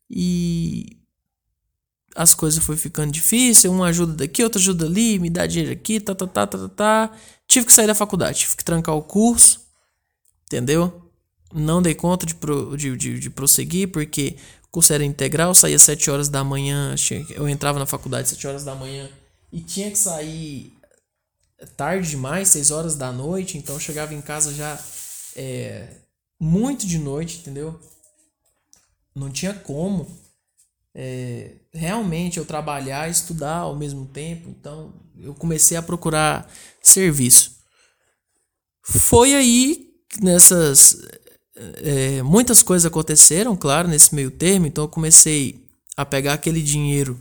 E 0.09 1.01
as 2.15 2.33
coisas 2.33 2.63
foi 2.63 2.77
ficando 2.77 3.11
difícil, 3.11 3.71
uma 3.71 3.87
ajuda 3.87 4.13
daqui, 4.13 4.43
outra 4.43 4.59
ajuda 4.59 4.85
ali, 4.85 5.17
me 5.17 5.29
dá 5.29 5.47
dinheiro 5.47 5.71
aqui, 5.71 5.99
tá, 5.99 6.13
tá, 6.13 6.27
tá, 6.27 6.47
tá, 6.47 6.57
tá, 6.57 6.69
tá. 6.69 7.17
Tive 7.51 7.65
que 7.65 7.73
sair 7.73 7.85
da 7.85 7.93
faculdade, 7.93 8.39
tive 8.39 8.55
que 8.55 8.63
trancar 8.63 8.95
o 8.95 9.03
curso, 9.03 9.59
entendeu? 10.45 11.11
Não 11.53 11.81
dei 11.81 11.93
conta 11.93 12.25
de, 12.25 12.33
pro, 12.33 12.77
de, 12.77 12.95
de, 12.95 13.19
de 13.19 13.29
prosseguir, 13.29 13.91
porque 13.91 14.37
o 14.63 14.69
curso 14.69 14.93
era 14.93 15.03
integral, 15.03 15.53
saía 15.53 15.75
às 15.75 15.81
7 15.81 16.09
horas 16.09 16.29
da 16.29 16.45
manhã, 16.45 16.95
eu 17.31 17.49
entrava 17.49 17.77
na 17.77 17.85
faculdade 17.85 18.23
às 18.23 18.29
7 18.29 18.47
horas 18.47 18.63
da 18.63 18.73
manhã 18.73 19.09
e 19.51 19.59
tinha 19.59 19.91
que 19.91 19.97
sair 19.97 20.71
tarde 21.75 22.11
demais, 22.11 22.47
6 22.47 22.71
horas 22.71 22.95
da 22.95 23.11
noite, 23.11 23.57
então 23.57 23.75
eu 23.75 23.81
chegava 23.81 24.13
em 24.13 24.21
casa 24.21 24.53
já 24.53 24.79
é, 25.35 25.89
muito 26.39 26.87
de 26.87 26.99
noite, 26.99 27.39
entendeu? 27.39 27.77
Não 29.13 29.29
tinha 29.29 29.53
como 29.53 30.07
é, 30.95 31.55
realmente 31.73 32.37
eu 32.37 32.45
trabalhar 32.45 33.09
e 33.09 33.11
estudar 33.11 33.57
ao 33.57 33.75
mesmo 33.75 34.05
tempo. 34.05 34.47
Então 34.47 34.93
eu 35.19 35.33
comecei 35.33 35.77
a 35.77 35.81
procurar 35.81 36.51
serviço. 36.81 37.57
Foi 38.83 39.33
aí 39.33 39.89
nessas 40.21 40.97
é, 41.55 42.21
muitas 42.23 42.63
coisas 42.63 42.85
aconteceram, 42.85 43.55
claro, 43.55 43.87
nesse 43.87 44.15
meio 44.15 44.31
termo. 44.31 44.67
Então 44.67 44.83
eu 44.85 44.89
comecei 44.89 45.63
a 45.95 46.05
pegar 46.05 46.33
aquele 46.33 46.61
dinheiro 46.61 47.19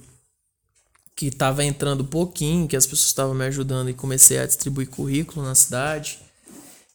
que 1.14 1.26
estava 1.26 1.64
entrando 1.64 2.04
pouquinho, 2.04 2.66
que 2.66 2.76
as 2.76 2.86
pessoas 2.86 3.08
estavam 3.08 3.34
me 3.34 3.44
ajudando 3.44 3.90
e 3.90 3.94
comecei 3.94 4.38
a 4.38 4.46
distribuir 4.46 4.88
currículo 4.88 5.44
na 5.44 5.54
cidade. 5.54 6.18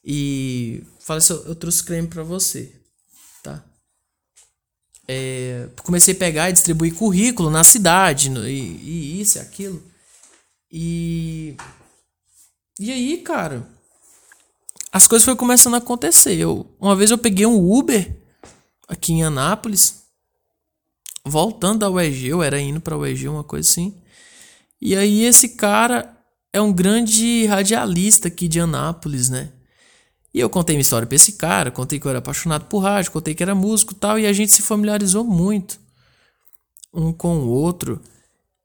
E 0.04 0.84
falei 1.00 1.20
assim, 1.20 1.34
eu 1.34 1.56
trouxe 1.56 1.84
creme 1.84 2.08
para 2.08 2.24
você, 2.24 2.72
tá? 3.44 3.64
É, 5.08 5.68
comecei 5.84 6.16
a 6.16 6.18
pegar 6.18 6.50
e 6.50 6.54
distribuir 6.54 6.96
currículo 6.96 7.52
na 7.52 7.64
cidade, 7.64 8.32
e, 8.32 8.50
e 8.50 9.22
isso 9.22 9.38
e 9.38 9.42
aquilo. 9.42 9.84
E 10.72 11.56
e 12.78 12.92
aí, 12.92 13.18
cara, 13.20 13.66
as 14.92 15.08
coisas 15.08 15.24
foram 15.24 15.38
começando 15.38 15.76
a 15.76 15.78
acontecer. 15.78 16.36
Eu, 16.36 16.66
uma 16.80 16.96
vez 16.96 17.10
eu 17.10 17.18
peguei 17.18 17.46
um 17.46 17.72
Uber 17.72 18.14
aqui 18.88 19.14
em 19.14 19.24
Anápolis, 19.24 20.04
voltando 21.24 21.80
da 21.80 21.90
UEG, 21.90 22.28
eu 22.28 22.44
era 22.44 22.60
indo 22.60 22.82
pra 22.82 22.98
UEG, 22.98 23.30
uma 23.30 23.44
coisa 23.44 23.70
assim. 23.70 23.96
E 24.82 24.96
aí 24.96 25.24
esse 25.24 25.50
cara 25.50 26.18
é 26.52 26.62
um 26.62 26.72
grande 26.72 27.46
radialista 27.46 28.28
aqui 28.28 28.48
de 28.48 28.60
Anápolis, 28.60 29.30
né? 29.30 29.54
E 30.34 30.40
eu 30.40 30.50
contei 30.50 30.76
minha 30.76 30.82
história 30.82 31.08
pra 31.08 31.16
esse 31.16 31.34
cara, 31.34 31.72
contei 31.72 31.98
que 31.98 32.06
eu 32.06 32.10
era 32.10 32.20
apaixonado 32.20 32.66
por 32.66 32.80
rádio, 32.80 33.12
contei 33.12 33.34
que 33.34 33.42
era 33.42 33.56
músico 33.56 33.94
e 33.94 33.96
tal, 33.96 34.20
e 34.20 34.28
a 34.28 34.34
gente 34.34 34.52
se 34.52 34.62
familiarizou 34.62 35.24
muito 35.24 35.80
um 36.94 37.14
com 37.14 37.38
o 37.40 37.48
outro. 37.48 38.02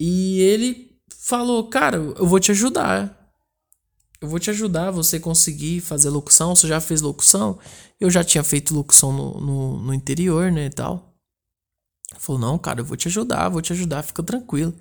E 0.01 0.41
ele 0.41 0.90
falou, 1.23 1.69
cara, 1.69 1.97
eu 1.97 2.27
vou 2.27 2.41
te 2.41 2.51
ajudar. 2.51 3.17
Eu 4.21 4.29
vou 4.29 4.39
te 4.39 4.51
ajudar 4.51 4.91
você 4.91 5.21
conseguir 5.21 5.81
fazer 5.81 6.11
locução. 6.11 6.55
Você 6.55 6.67
já 6.67 6.81
fez 6.81 7.01
locução? 7.01 7.59
Eu 7.99 8.11
já 8.11 8.25
tinha 8.25 8.43
feito 8.43 8.75
locução 8.75 9.13
no, 9.13 9.41
no, 9.41 9.83
no 9.83 9.95
interior, 9.95 10.51
né, 10.51 10.67
e 10.67 10.71
tal. 10.71 11.15
Falou, 12.19 12.41
não, 12.41 12.59
cara, 12.59 12.81
eu 12.81 12.85
vou 12.85 12.97
te 12.97 13.09
ajudar, 13.09 13.49
vou 13.49 13.63
te 13.63 13.73
ajudar, 13.73 14.03
fica 14.03 14.23
tranquilo. 14.23 14.75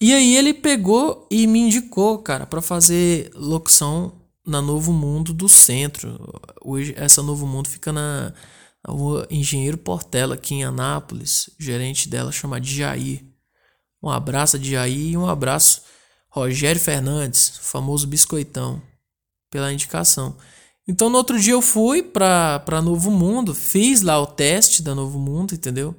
E 0.00 0.12
aí 0.12 0.36
ele 0.36 0.54
pegou 0.54 1.28
e 1.30 1.46
me 1.46 1.60
indicou, 1.60 2.18
cara, 2.18 2.46
para 2.46 2.60
fazer 2.60 3.30
locução 3.34 4.20
na 4.44 4.60
Novo 4.60 4.92
Mundo 4.92 5.32
do 5.32 5.48
Centro. 5.48 6.18
Hoje 6.60 6.94
essa 6.96 7.22
Novo 7.22 7.46
Mundo 7.46 7.68
fica 7.68 7.92
na, 7.92 8.32
na 8.86 8.92
rua 8.92 9.26
Engenheiro 9.30 9.78
Portela, 9.78 10.34
aqui 10.34 10.54
em 10.54 10.64
Anápolis. 10.64 11.48
O 11.60 11.62
gerente 11.62 12.08
dela 12.08 12.32
chama 12.32 12.60
de 12.60 12.74
Jair. 12.74 13.31
Um 14.02 14.10
abraço 14.10 14.58
de 14.58 14.72
Jair 14.72 15.12
e 15.12 15.16
um 15.16 15.28
abraço 15.28 15.82
Rogério 16.28 16.80
Fernandes, 16.80 17.58
famoso 17.60 18.06
biscoitão, 18.06 18.82
pela 19.50 19.72
indicação. 19.72 20.36
Então 20.88 21.08
no 21.08 21.18
outro 21.18 21.38
dia 21.38 21.52
eu 21.52 21.62
fui 21.62 22.02
para 22.02 22.82
Novo 22.82 23.10
Mundo, 23.10 23.54
fiz 23.54 24.02
lá 24.02 24.20
o 24.20 24.26
teste 24.26 24.82
da 24.82 24.94
Novo 24.94 25.18
Mundo, 25.18 25.54
entendeu? 25.54 25.94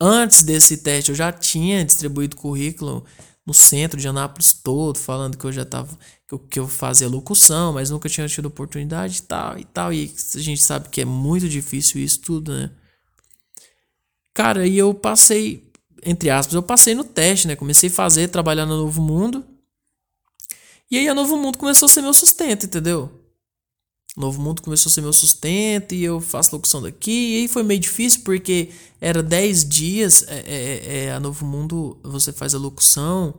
Antes 0.00 0.42
desse 0.42 0.78
teste 0.78 1.10
eu 1.10 1.14
já 1.16 1.32
tinha 1.32 1.84
distribuído 1.84 2.36
currículo 2.36 3.04
no 3.44 3.52
centro 3.52 4.00
de 4.00 4.06
Anápolis 4.06 4.54
todo, 4.62 4.98
falando 4.98 5.36
que 5.36 5.44
eu 5.44 5.52
já 5.52 5.64
tava 5.64 5.98
que 6.28 6.34
eu, 6.34 6.38
que 6.38 6.58
eu 6.60 6.68
fazia 6.68 7.08
locução, 7.08 7.72
mas 7.72 7.90
nunca 7.90 8.08
tinha 8.08 8.28
tido 8.28 8.46
oportunidade 8.46 9.18
e 9.18 9.22
tal 9.22 9.58
e 9.58 9.64
tal. 9.64 9.92
E 9.92 10.14
a 10.34 10.38
gente 10.38 10.62
sabe 10.62 10.88
que 10.88 11.00
é 11.00 11.04
muito 11.04 11.48
difícil 11.48 12.00
isso 12.00 12.20
tudo, 12.20 12.52
né? 12.52 12.70
Cara, 14.32 14.66
e 14.66 14.78
eu 14.78 14.94
passei, 14.94 15.71
entre 16.04 16.30
aspas, 16.30 16.54
eu 16.54 16.62
passei 16.62 16.94
no 16.94 17.04
teste, 17.04 17.46
né? 17.46 17.54
Comecei 17.56 17.88
a 17.88 17.92
fazer, 17.92 18.28
trabalhar 18.28 18.66
no 18.66 18.76
Novo 18.76 19.00
Mundo. 19.00 19.44
E 20.90 20.98
aí 20.98 21.08
a 21.08 21.14
Novo 21.14 21.36
Mundo 21.36 21.58
começou 21.58 21.86
a 21.86 21.88
ser 21.88 22.02
meu 22.02 22.12
sustento, 22.12 22.66
entendeu? 22.66 23.10
Novo 24.16 24.42
Mundo 24.42 24.60
começou 24.60 24.90
a 24.90 24.92
ser 24.92 25.00
meu 25.00 25.12
sustento 25.12 25.94
e 25.94 26.04
eu 26.04 26.20
faço 26.20 26.54
locução 26.54 26.82
daqui. 26.82 27.10
E 27.10 27.36
aí 27.36 27.48
foi 27.48 27.62
meio 27.62 27.80
difícil 27.80 28.22
porque 28.24 28.68
era 29.00 29.22
10 29.22 29.68
dias. 29.68 30.24
É, 30.28 30.44
é, 30.46 31.04
é, 31.04 31.12
a 31.12 31.20
Novo 31.20 31.46
Mundo 31.46 31.98
você 32.02 32.32
faz 32.32 32.54
a 32.54 32.58
locução 32.58 33.34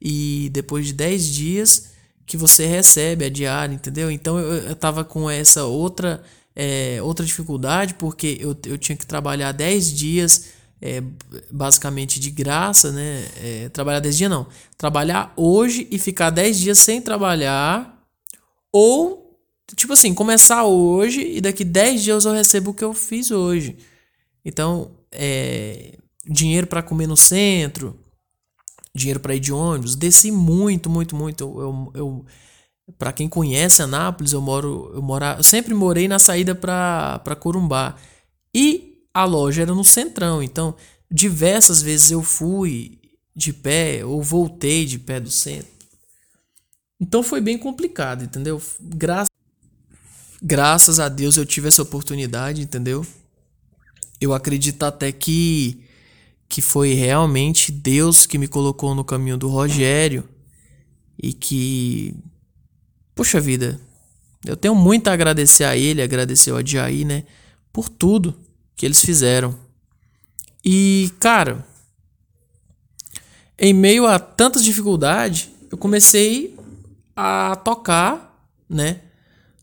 e 0.00 0.50
depois 0.52 0.86
de 0.86 0.92
10 0.92 1.28
dias 1.28 1.90
que 2.26 2.36
você 2.36 2.66
recebe 2.66 3.24
a 3.24 3.30
diária, 3.30 3.74
entendeu? 3.74 4.10
Então 4.10 4.38
eu, 4.38 4.68
eu 4.68 4.76
tava 4.76 5.02
com 5.02 5.30
essa 5.30 5.64
outra, 5.64 6.22
é, 6.54 7.00
outra 7.02 7.24
dificuldade 7.24 7.94
porque 7.94 8.36
eu, 8.38 8.54
eu 8.66 8.76
tinha 8.76 8.96
que 8.96 9.06
trabalhar 9.06 9.52
10 9.52 9.94
dias 9.94 10.57
é, 10.80 11.02
basicamente 11.50 12.20
de 12.20 12.30
graça, 12.30 12.92
né? 12.92 13.26
É, 13.36 13.68
trabalhar 13.70 14.00
10 14.00 14.16
dias 14.16 14.30
não. 14.30 14.46
Trabalhar 14.76 15.32
hoje 15.36 15.86
e 15.90 15.98
ficar 15.98 16.30
10 16.30 16.58
dias 16.58 16.78
sem 16.78 17.00
trabalhar 17.00 17.98
ou 18.72 19.28
tipo 19.76 19.92
assim, 19.92 20.14
começar 20.14 20.64
hoje 20.64 21.20
e 21.20 21.40
daqui 21.40 21.64
10 21.64 22.02
dias 22.02 22.24
eu 22.24 22.32
recebo 22.32 22.70
o 22.70 22.74
que 22.74 22.84
eu 22.84 22.94
fiz 22.94 23.30
hoje. 23.30 23.76
Então, 24.44 24.92
é, 25.12 25.98
dinheiro 26.26 26.66
para 26.66 26.82
comer 26.82 27.06
no 27.06 27.16
centro, 27.16 27.98
dinheiro 28.94 29.20
para 29.20 29.34
ir 29.34 29.40
de 29.40 29.52
ônibus, 29.52 29.94
desci 29.94 30.30
muito, 30.30 30.88
muito, 30.88 31.14
muito. 31.14 31.42
Eu, 31.44 31.60
eu, 31.60 31.92
eu 31.94 32.26
para 32.96 33.12
quem 33.12 33.28
conhece 33.28 33.82
Anápolis, 33.82 34.32
eu 34.32 34.40
moro, 34.40 34.90
eu 34.94 35.02
mora, 35.02 35.34
eu 35.38 35.42
sempre 35.42 35.74
morei 35.74 36.08
na 36.08 36.18
saída 36.18 36.54
para 36.54 37.36
Corumbá. 37.38 37.96
E 38.54 38.87
a 39.12 39.24
loja 39.24 39.62
era 39.62 39.74
no 39.74 39.84
centrão, 39.84 40.42
então 40.42 40.74
diversas 41.10 41.80
vezes 41.82 42.10
eu 42.10 42.22
fui 42.22 42.98
de 43.34 43.52
pé 43.52 44.04
ou 44.04 44.22
voltei 44.22 44.84
de 44.84 44.98
pé 44.98 45.18
do 45.20 45.30
centro. 45.30 45.70
Então 47.00 47.22
foi 47.22 47.40
bem 47.40 47.56
complicado, 47.56 48.24
entendeu? 48.24 48.60
Graças 50.42 51.00
a 51.00 51.08
Deus 51.08 51.36
eu 51.36 51.46
tive 51.46 51.68
essa 51.68 51.82
oportunidade, 51.82 52.60
entendeu? 52.60 53.06
Eu 54.20 54.34
acredito 54.34 54.82
até 54.82 55.12
que 55.12 55.84
que 56.48 56.62
foi 56.62 56.94
realmente 56.94 57.70
Deus 57.70 58.24
que 58.24 58.38
me 58.38 58.48
colocou 58.48 58.94
no 58.94 59.04
caminho 59.04 59.36
do 59.36 59.48
Rogério 59.48 60.26
e 61.22 61.32
que 61.32 62.14
poxa 63.14 63.40
vida, 63.40 63.78
eu 64.46 64.56
tenho 64.56 64.74
muito 64.74 65.08
a 65.08 65.12
agradecer 65.12 65.64
a 65.64 65.76
ele, 65.76 66.00
agradecer 66.00 66.50
ao 66.50 66.56
Adiaí, 66.56 67.04
né, 67.04 67.24
por 67.72 67.88
tudo 67.88 68.34
que 68.78 68.86
eles 68.86 69.00
fizeram. 69.00 69.54
E, 70.64 71.12
cara, 71.20 71.66
em 73.58 73.74
meio 73.74 74.06
a 74.06 74.18
tantas 74.18 74.64
dificuldades, 74.64 75.50
eu 75.70 75.76
comecei 75.76 76.56
a 77.14 77.54
tocar, 77.56 78.48
né? 78.70 79.02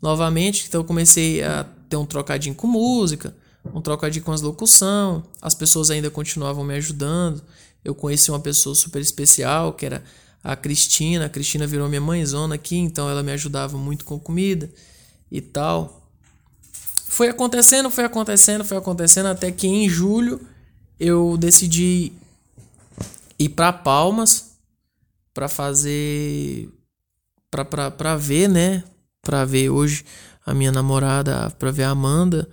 novamente. 0.06 0.66
Então 0.68 0.82
eu 0.82 0.86
comecei 0.86 1.42
a 1.42 1.66
ter 1.90 1.98
um 1.98 2.06
trocadinho 2.06 2.54
com 2.54 2.68
música, 2.68 3.36
um 3.74 3.82
trocadinho 3.82 4.24
com 4.24 4.32
as 4.32 4.42
locução. 4.42 5.24
As 5.42 5.56
pessoas 5.56 5.90
ainda 5.90 6.12
continuavam 6.12 6.64
me 6.64 6.76
ajudando. 6.76 7.42
Eu 7.84 7.96
conheci 7.96 8.30
uma 8.30 8.40
pessoa 8.40 8.76
super 8.76 9.02
especial, 9.02 9.74
que 9.74 9.86
era 9.86 10.04
a 10.44 10.56
Cristina. 10.56 11.26
A 11.26 11.30
Cristina 11.30 11.66
virou 11.66 11.90
minha 11.90 12.02
mãezona 12.02 12.56
aqui, 12.56 12.78
então 12.78 13.10
ela 13.10 13.24
me 13.24 13.32
ajudava 13.32 13.78
muito 13.78 14.06
com 14.06 14.20
comida 14.20 14.70
e 15.32 15.42
tal. 15.42 16.05
Foi 17.16 17.30
acontecendo, 17.30 17.90
foi 17.90 18.04
acontecendo, 18.04 18.66
foi 18.66 18.76
acontecendo 18.76 19.28
até 19.28 19.50
que 19.50 19.66
em 19.66 19.88
julho 19.88 20.46
eu 21.00 21.38
decidi 21.38 22.12
ir 23.40 23.48
para 23.48 23.72
Palmas 23.72 24.58
para 25.34 25.48
fazer 25.48 26.68
para 27.50 28.18
ver, 28.18 28.50
né, 28.50 28.84
para 29.22 29.46
ver 29.46 29.70
hoje 29.70 30.04
a 30.46 30.54
minha 30.54 30.74
namorada, 30.74 31.50
para 31.52 31.72
ver 31.72 31.84
a 31.84 31.92
Amanda 31.92 32.50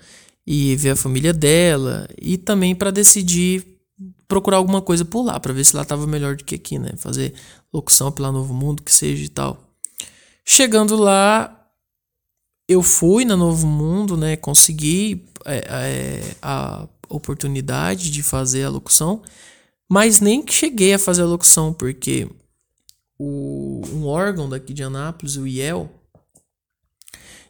e 0.47 0.77
ver 0.77 0.91
a 0.91 0.97
família 0.97 1.33
dela 1.33 2.09
e 2.17 2.39
também 2.39 2.73
para 2.73 2.93
decidir 2.93 3.67
procurar 4.29 4.59
alguma 4.59 4.81
coisa 4.81 5.05
por 5.05 5.25
lá, 5.25 5.41
para 5.41 5.53
ver 5.53 5.65
se 5.65 5.75
lá 5.75 5.85
tava 5.85 6.07
melhor 6.07 6.37
do 6.37 6.45
que 6.45 6.55
aqui, 6.55 6.79
né? 6.79 6.91
Fazer 6.99 7.35
locução 7.73 8.13
pela 8.13 8.31
Novo 8.31 8.55
Mundo, 8.55 8.81
que 8.81 8.93
seja 8.93 9.25
e 9.25 9.29
tal. 9.29 9.61
Chegando 10.45 10.95
lá, 10.95 11.62
eu 12.69 12.83
fui 12.83 13.25
na 13.25 13.37
Novo 13.37 13.67
Mundo, 13.67 14.17
né? 14.17 14.37
Consegui 14.37 15.27
é, 15.45 15.57
é, 15.57 16.37
a 16.41 16.89
oportunidade 17.09 18.11
de 18.11 18.23
fazer 18.23 18.65
a 18.65 18.71
locução, 18.71 19.23
mas 19.89 20.21
nem 20.21 20.45
cheguei 20.49 20.95
a 20.95 20.99
fazer 20.99 21.23
a 21.23 21.27
locução, 21.27 21.73
porque 21.73 22.29
o, 23.19 23.83
um 23.93 24.07
órgão 24.07 24.49
daqui 24.49 24.73
de 24.73 24.83
Anápolis, 24.83 25.37
o 25.37 25.47
IEL, 25.47 25.91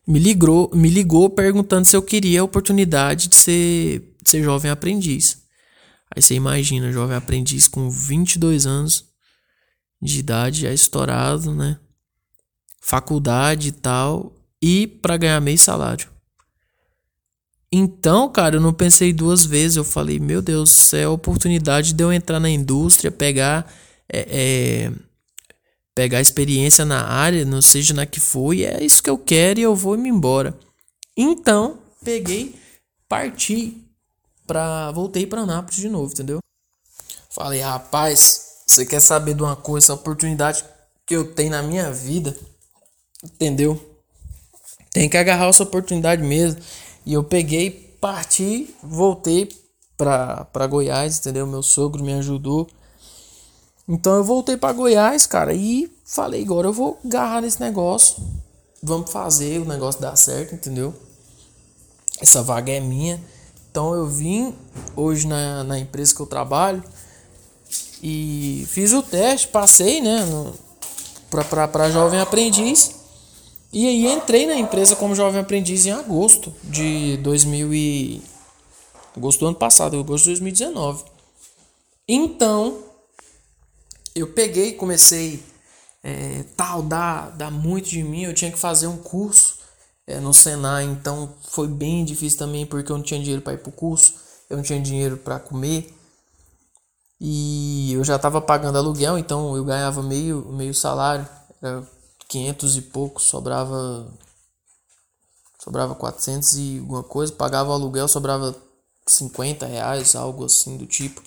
me 0.06 0.18
ligou, 0.18 0.70
me 0.74 0.88
ligou 0.88 1.30
perguntando 1.30 1.86
se 1.86 1.96
eu 1.96 2.02
queria 2.02 2.40
a 2.40 2.44
oportunidade 2.44 3.28
de 3.28 3.36
ser, 3.36 4.16
de 4.22 4.30
ser 4.30 4.42
jovem 4.42 4.70
aprendiz. 4.70 5.42
Aí 6.14 6.20
você 6.20 6.34
imagina, 6.34 6.92
jovem 6.92 7.16
aprendiz 7.16 7.68
com 7.68 7.88
22 7.88 8.66
anos 8.66 9.06
de 10.00 10.18
idade, 10.18 10.62
já 10.62 10.72
estourado, 10.72 11.54
né? 11.54 11.78
Faculdade 12.80 13.68
e 13.68 13.72
tal, 13.72 14.36
e 14.62 14.86
para 14.86 15.16
ganhar 15.16 15.40
meio 15.40 15.58
salário. 15.58 16.08
Então, 17.72 18.30
cara, 18.30 18.56
eu 18.56 18.60
não 18.60 18.72
pensei 18.72 19.12
duas 19.12 19.44
vezes. 19.44 19.76
Eu 19.76 19.84
falei, 19.84 20.20
meu 20.20 20.40
Deus, 20.40 20.92
é 20.92 21.04
a 21.04 21.10
oportunidade 21.10 21.92
de 21.94 22.04
eu 22.04 22.12
entrar 22.12 22.38
na 22.38 22.48
indústria, 22.48 23.10
pegar. 23.10 23.72
É, 24.12 24.26
é, 24.28 24.92
pegar 25.94 26.20
experiência 26.20 26.84
na 26.84 27.06
área, 27.06 27.44
não 27.44 27.60
seja 27.62 27.94
na 27.94 28.06
que 28.06 28.20
for, 28.20 28.54
e 28.54 28.64
é 28.64 28.82
isso 28.82 29.02
que 29.02 29.10
eu 29.10 29.18
quero 29.18 29.60
e 29.60 29.62
eu 29.62 29.74
vou 29.74 29.96
me 29.96 30.08
embora. 30.08 30.58
Então, 31.16 31.78
peguei, 32.04 32.54
parti 33.08 33.76
pra. 34.46 34.90
Voltei 34.92 35.26
pra 35.26 35.42
Anápolis 35.42 35.76
de 35.76 35.88
novo, 35.88 36.12
entendeu? 36.12 36.40
Falei, 37.30 37.60
rapaz, 37.60 38.62
você 38.66 38.84
quer 38.84 39.00
saber 39.00 39.34
de 39.34 39.42
uma 39.42 39.56
coisa, 39.56 39.86
essa 39.86 39.94
oportunidade 39.94 40.64
que 41.06 41.16
eu 41.16 41.32
tenho 41.34 41.50
na 41.50 41.62
minha 41.62 41.90
vida, 41.90 42.36
entendeu? 43.24 43.91
Tem 44.92 45.08
que 45.08 45.16
agarrar 45.16 45.48
essa 45.48 45.62
oportunidade 45.62 46.22
mesmo. 46.22 46.60
E 47.04 47.14
eu 47.14 47.24
peguei, 47.24 47.70
parti, 48.00 48.74
voltei 48.82 49.48
pra, 49.96 50.44
pra 50.46 50.66
Goiás, 50.66 51.18
entendeu? 51.18 51.46
Meu 51.46 51.62
sogro 51.62 52.04
me 52.04 52.12
ajudou. 52.14 52.68
Então 53.88 54.14
eu 54.14 54.24
voltei 54.24 54.56
para 54.56 54.72
Goiás, 54.72 55.26
cara, 55.26 55.52
e 55.52 55.90
falei, 56.04 56.42
agora 56.42 56.68
eu 56.68 56.72
vou 56.72 56.98
agarrar 57.04 57.40
nesse 57.40 57.60
negócio. 57.60 58.22
Vamos 58.82 59.10
fazer 59.10 59.60
o 59.60 59.64
negócio 59.64 60.00
dar 60.00 60.16
certo, 60.16 60.54
entendeu? 60.54 60.94
Essa 62.20 62.42
vaga 62.42 62.70
é 62.70 62.80
minha. 62.80 63.20
Então 63.70 63.94
eu 63.94 64.06
vim 64.06 64.54
hoje 64.94 65.26
na, 65.26 65.64
na 65.64 65.78
empresa 65.78 66.14
que 66.14 66.20
eu 66.20 66.26
trabalho 66.26 66.82
e 68.02 68.66
fiz 68.68 68.92
o 68.92 69.02
teste, 69.02 69.48
passei, 69.48 70.00
né, 70.00 70.18
para 71.30 71.90
jovem 71.90 72.20
aprendiz. 72.20 73.01
E 73.72 73.86
aí 73.86 74.06
entrei 74.06 74.46
na 74.46 74.54
empresa 74.54 74.94
como 74.94 75.14
jovem 75.14 75.40
aprendiz 75.40 75.86
em 75.86 75.92
agosto 75.92 76.52
de 76.64 77.16
2000 77.18 77.72
e 77.72 78.22
agosto 79.16 79.40
do 79.40 79.46
ano 79.46 79.56
passado, 79.56 79.98
agosto 79.98 80.24
de 80.24 80.30
2019. 80.30 81.04
Então, 82.06 82.84
eu 84.14 84.26
peguei 84.26 84.74
comecei 84.74 85.42
é, 86.02 86.44
tal, 86.56 86.82
dá, 86.82 87.30
dá 87.30 87.50
muito 87.50 87.88
de 87.88 88.02
mim, 88.02 88.24
eu 88.24 88.34
tinha 88.34 88.50
que 88.50 88.58
fazer 88.58 88.88
um 88.88 88.98
curso 88.98 89.58
é, 90.06 90.20
no 90.20 90.34
Senai, 90.34 90.84
então 90.84 91.32
foi 91.48 91.68
bem 91.68 92.04
difícil 92.04 92.38
também 92.38 92.66
porque 92.66 92.90
eu 92.90 92.96
não 92.96 93.04
tinha 93.04 93.20
dinheiro 93.20 93.40
para 93.40 93.54
ir 93.54 93.58
pro 93.58 93.72
curso, 93.72 94.14
eu 94.50 94.56
não 94.56 94.64
tinha 94.64 94.80
dinheiro 94.80 95.16
para 95.16 95.38
comer. 95.38 95.94
E 97.18 97.92
eu 97.92 98.02
já 98.04 98.16
estava 98.16 98.40
pagando 98.40 98.76
aluguel, 98.76 99.16
então 99.16 99.56
eu 99.56 99.64
ganhava 99.64 100.02
meio, 100.02 100.44
meio 100.52 100.74
salário, 100.74 101.26
era 101.62 101.86
500 102.32 102.76
e 102.78 102.82
pouco, 102.82 103.20
sobrava 103.20 104.10
sobrava 105.58 105.94
400 105.94 106.54
e 106.54 106.78
alguma 106.80 107.04
coisa, 107.04 107.32
pagava 107.32 107.70
o 107.70 107.72
aluguel, 107.72 108.08
sobrava 108.08 108.56
50 109.06 109.66
reais, 109.66 110.16
algo 110.16 110.44
assim 110.44 110.76
do 110.76 110.86
tipo. 110.86 111.22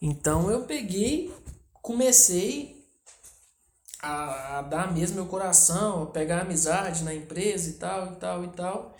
Então 0.00 0.50
eu 0.50 0.64
peguei 0.64 1.34
comecei 1.82 2.86
a, 4.02 4.58
a, 4.58 4.62
dar 4.62 4.92
mesmo 4.92 5.16
meu 5.16 5.26
coração, 5.26 6.02
a 6.02 6.06
pegar 6.06 6.42
amizade 6.42 7.02
na 7.02 7.14
empresa 7.14 7.70
e 7.70 7.72
tal, 7.74 8.12
e 8.12 8.16
tal, 8.16 8.44
e 8.44 8.48
tal. 8.48 8.96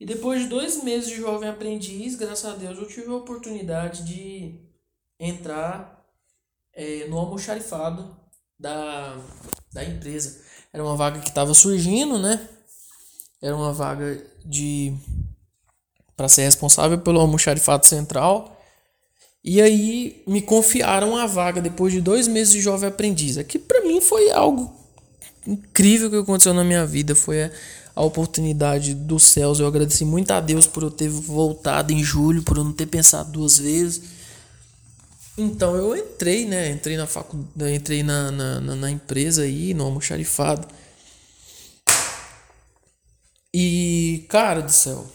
E 0.00 0.06
depois 0.06 0.42
de 0.42 0.48
dois 0.48 0.82
meses 0.82 1.08
de 1.08 1.16
jovem 1.16 1.48
aprendiz, 1.48 2.16
graças 2.16 2.44
a 2.44 2.56
Deus, 2.56 2.78
eu 2.78 2.88
tive 2.88 3.08
a 3.08 3.14
oportunidade 3.16 4.04
de 4.04 4.58
entrar 5.18 6.04
é, 6.72 7.06
no 7.06 7.18
almoxarifado 7.18 8.16
da, 8.58 9.16
da 9.74 9.84
empresa. 9.84 10.38
Era 10.72 10.82
uma 10.82 10.96
vaga 10.96 11.20
que 11.20 11.28
estava 11.28 11.52
surgindo, 11.52 12.18
né? 12.18 12.40
Era 13.42 13.54
uma 13.54 13.72
vaga 13.72 14.24
de 14.44 14.94
para 16.16 16.28
ser 16.28 16.42
responsável 16.44 16.96
pelo 16.98 17.20
almoxarifado 17.20 17.84
central 17.86 18.54
e 19.44 19.60
aí 19.60 20.22
me 20.26 20.40
confiaram 20.40 21.16
a 21.16 21.26
vaga 21.26 21.60
depois 21.60 21.92
de 21.92 22.00
dois 22.00 22.26
meses 22.26 22.50
de 22.50 22.62
jovem 22.62 22.88
aprendiz. 22.88 23.36
Aqui 23.36 23.58
para 23.58 23.82
mim 23.82 24.00
foi 24.00 24.30
algo 24.30 24.72
incrível 25.46 26.08
que 26.08 26.16
aconteceu 26.16 26.54
na 26.54 26.64
minha 26.64 26.86
vida. 26.86 27.14
Foi 27.14 27.42
a, 27.42 27.50
a 27.94 28.02
oportunidade 28.02 28.94
dos 28.94 29.24
céus. 29.24 29.60
Eu 29.60 29.66
agradeci 29.66 30.02
muito 30.02 30.30
a 30.30 30.40
Deus 30.40 30.66
por 30.66 30.82
eu 30.82 30.90
ter 30.90 31.10
voltado 31.10 31.92
em 31.92 32.02
julho, 32.02 32.42
por 32.42 32.56
eu 32.56 32.64
não 32.64 32.72
ter 32.72 32.86
pensado 32.86 33.32
duas 33.32 33.58
vezes. 33.58 34.13
Então 35.36 35.74
eu 35.76 35.96
entrei, 35.96 36.46
né? 36.46 36.70
Entrei 36.70 36.96
na 36.96 37.06
faculdade, 37.06 37.74
entrei 37.74 38.02
na, 38.02 38.30
na, 38.30 38.60
na, 38.60 38.90
empresa 38.90 39.42
aí, 39.42 39.74
no 39.74 39.84
almoxarifado. 39.84 40.66
E, 43.52 44.26
cara 44.28 44.60
do 44.62 44.70
céu, 44.70 45.06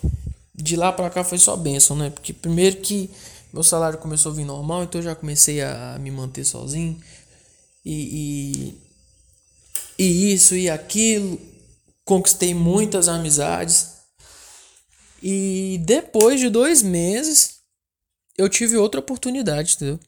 de 0.53 0.75
lá 0.75 0.91
pra 0.91 1.09
cá 1.09 1.23
foi 1.23 1.37
só 1.37 1.55
bênção, 1.55 1.95
né? 1.95 2.09
Porque 2.09 2.33
primeiro 2.33 2.77
que 2.77 3.09
meu 3.53 3.63
salário 3.63 3.97
começou 3.99 4.31
a 4.31 4.35
vir 4.35 4.45
normal, 4.45 4.83
então 4.83 4.99
eu 4.99 5.05
já 5.05 5.15
comecei 5.15 5.61
a 5.61 5.97
me 5.99 6.11
manter 6.11 6.43
sozinho. 6.45 7.01
E, 7.85 8.75
e, 9.97 10.03
e 10.03 10.33
isso 10.33 10.55
e 10.55 10.69
aquilo. 10.69 11.39
Conquistei 12.05 12.53
muitas 12.53 13.07
amizades. 13.07 13.99
E 15.21 15.79
depois 15.85 16.39
de 16.39 16.49
dois 16.49 16.81
meses, 16.81 17.59
eu 18.37 18.49
tive 18.49 18.77
outra 18.77 18.99
oportunidade, 18.99 19.75
entendeu? 19.75 19.99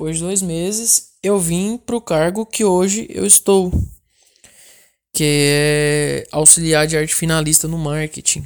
Depois 0.00 0.16
de 0.16 0.22
dois 0.22 0.40
meses, 0.40 1.10
eu 1.22 1.38
vim 1.38 1.76
pro 1.76 2.00
cargo 2.00 2.46
que 2.46 2.64
hoje 2.64 3.06
eu 3.10 3.26
estou, 3.26 3.70
que 5.12 5.22
é 5.22 6.26
auxiliar 6.32 6.86
de 6.86 6.96
arte 6.96 7.14
finalista 7.14 7.68
no 7.68 7.76
marketing 7.76 8.42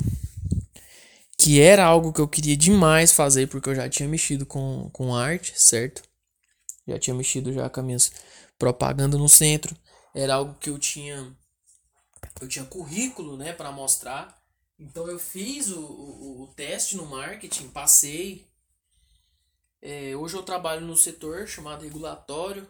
que 1.38 1.60
era 1.60 1.84
algo 1.84 2.12
que 2.12 2.20
eu 2.20 2.26
queria 2.26 2.56
demais 2.56 3.12
fazer, 3.12 3.46
porque 3.46 3.68
eu 3.68 3.74
já 3.76 3.88
tinha 3.88 4.08
mexido 4.08 4.44
com, 4.44 4.90
com 4.92 5.14
arte, 5.14 5.52
certo? 5.54 6.02
Já 6.88 6.98
tinha 6.98 7.14
mexido 7.14 7.52
já 7.52 7.70
com 7.70 7.78
a 7.78 7.82
minha 7.84 7.98
propaganda 8.58 9.16
no 9.16 9.28
centro. 9.28 9.76
Era 10.12 10.34
algo 10.34 10.56
que 10.58 10.70
eu 10.70 10.78
tinha 10.78 11.36
eu 12.40 12.48
tinha 12.48 12.64
currículo, 12.64 13.36
né, 13.36 13.52
para 13.52 13.70
mostrar. 13.70 14.36
Então 14.76 15.06
eu 15.06 15.20
fiz 15.20 15.70
o, 15.70 15.80
o, 15.80 16.42
o 16.42 16.46
teste 16.56 16.96
no 16.96 17.06
marketing, 17.06 17.68
passei. 17.68 18.44
É, 19.84 20.16
hoje 20.16 20.34
eu 20.34 20.42
trabalho 20.42 20.80
no 20.80 20.96
setor 20.96 21.46
chamado 21.46 21.84
regulatório. 21.84 22.66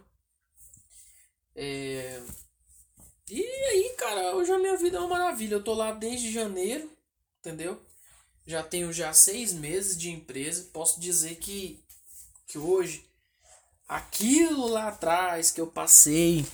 É, 1.54 2.20
e 3.30 3.40
aí, 3.40 3.94
cara, 3.96 4.34
hoje 4.34 4.52
a 4.52 4.58
minha 4.58 4.76
vida 4.76 4.98
é 4.98 5.00
uma 5.00 5.16
maravilha. 5.16 5.54
Eu 5.54 5.64
tô 5.64 5.72
lá 5.72 5.92
desde 5.92 6.30
janeiro, 6.30 6.90
entendeu? 7.38 7.80
já 8.46 8.62
tenho 8.62 8.92
já 8.92 9.12
seis 9.12 9.52
meses 9.52 9.96
de 9.96 10.10
empresa, 10.10 10.68
posso 10.72 11.00
dizer 11.00 11.36
que, 11.36 11.82
que 12.46 12.58
hoje 12.58 13.06
aquilo 13.88 14.66
lá 14.66 14.88
atrás 14.88 15.50
que 15.50 15.60
eu 15.60 15.66
passei 15.66 16.46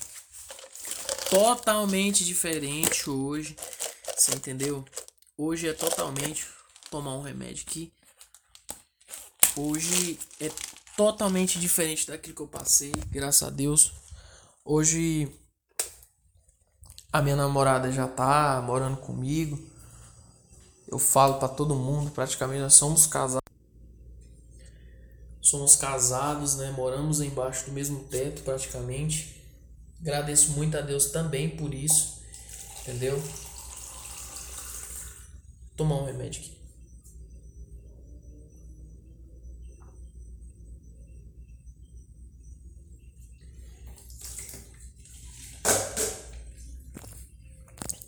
totalmente 1.28 2.24
diferente 2.24 3.08
hoje, 3.08 3.56
você 4.16 4.34
entendeu? 4.34 4.84
Hoje 5.36 5.68
é 5.68 5.72
totalmente 5.72 6.46
tomar 6.90 7.16
um 7.16 7.22
remédio 7.22 7.64
aqui. 7.66 7.92
Hoje 9.62 10.18
é 10.40 10.50
totalmente 10.96 11.60
diferente 11.60 12.06
daquilo 12.06 12.34
que 12.34 12.40
eu 12.40 12.48
passei, 12.48 12.92
graças 13.10 13.42
a 13.46 13.50
Deus. 13.50 13.92
Hoje 14.64 15.30
a 17.12 17.20
minha 17.20 17.36
namorada 17.36 17.92
já 17.92 18.08
tá 18.08 18.62
morando 18.64 18.96
comigo. 18.96 19.62
Eu 20.88 20.98
falo 20.98 21.34
para 21.34 21.48
todo 21.48 21.74
mundo, 21.74 22.10
praticamente 22.10 22.62
nós 22.62 22.72
somos 22.72 23.06
casados. 23.06 23.50
Somos 25.42 25.76
casados, 25.76 26.56
né? 26.56 26.70
Moramos 26.70 27.20
embaixo 27.20 27.66
do 27.66 27.72
mesmo 27.72 28.04
teto 28.04 28.40
praticamente. 28.40 29.44
Agradeço 30.00 30.52
muito 30.52 30.78
a 30.78 30.80
Deus 30.80 31.10
também 31.10 31.54
por 31.54 31.74
isso. 31.74 32.22
Entendeu? 32.80 33.18
Vou 33.18 33.30
tomar 35.76 35.96
um 35.96 36.06
remédio 36.06 36.40
aqui. 36.40 36.59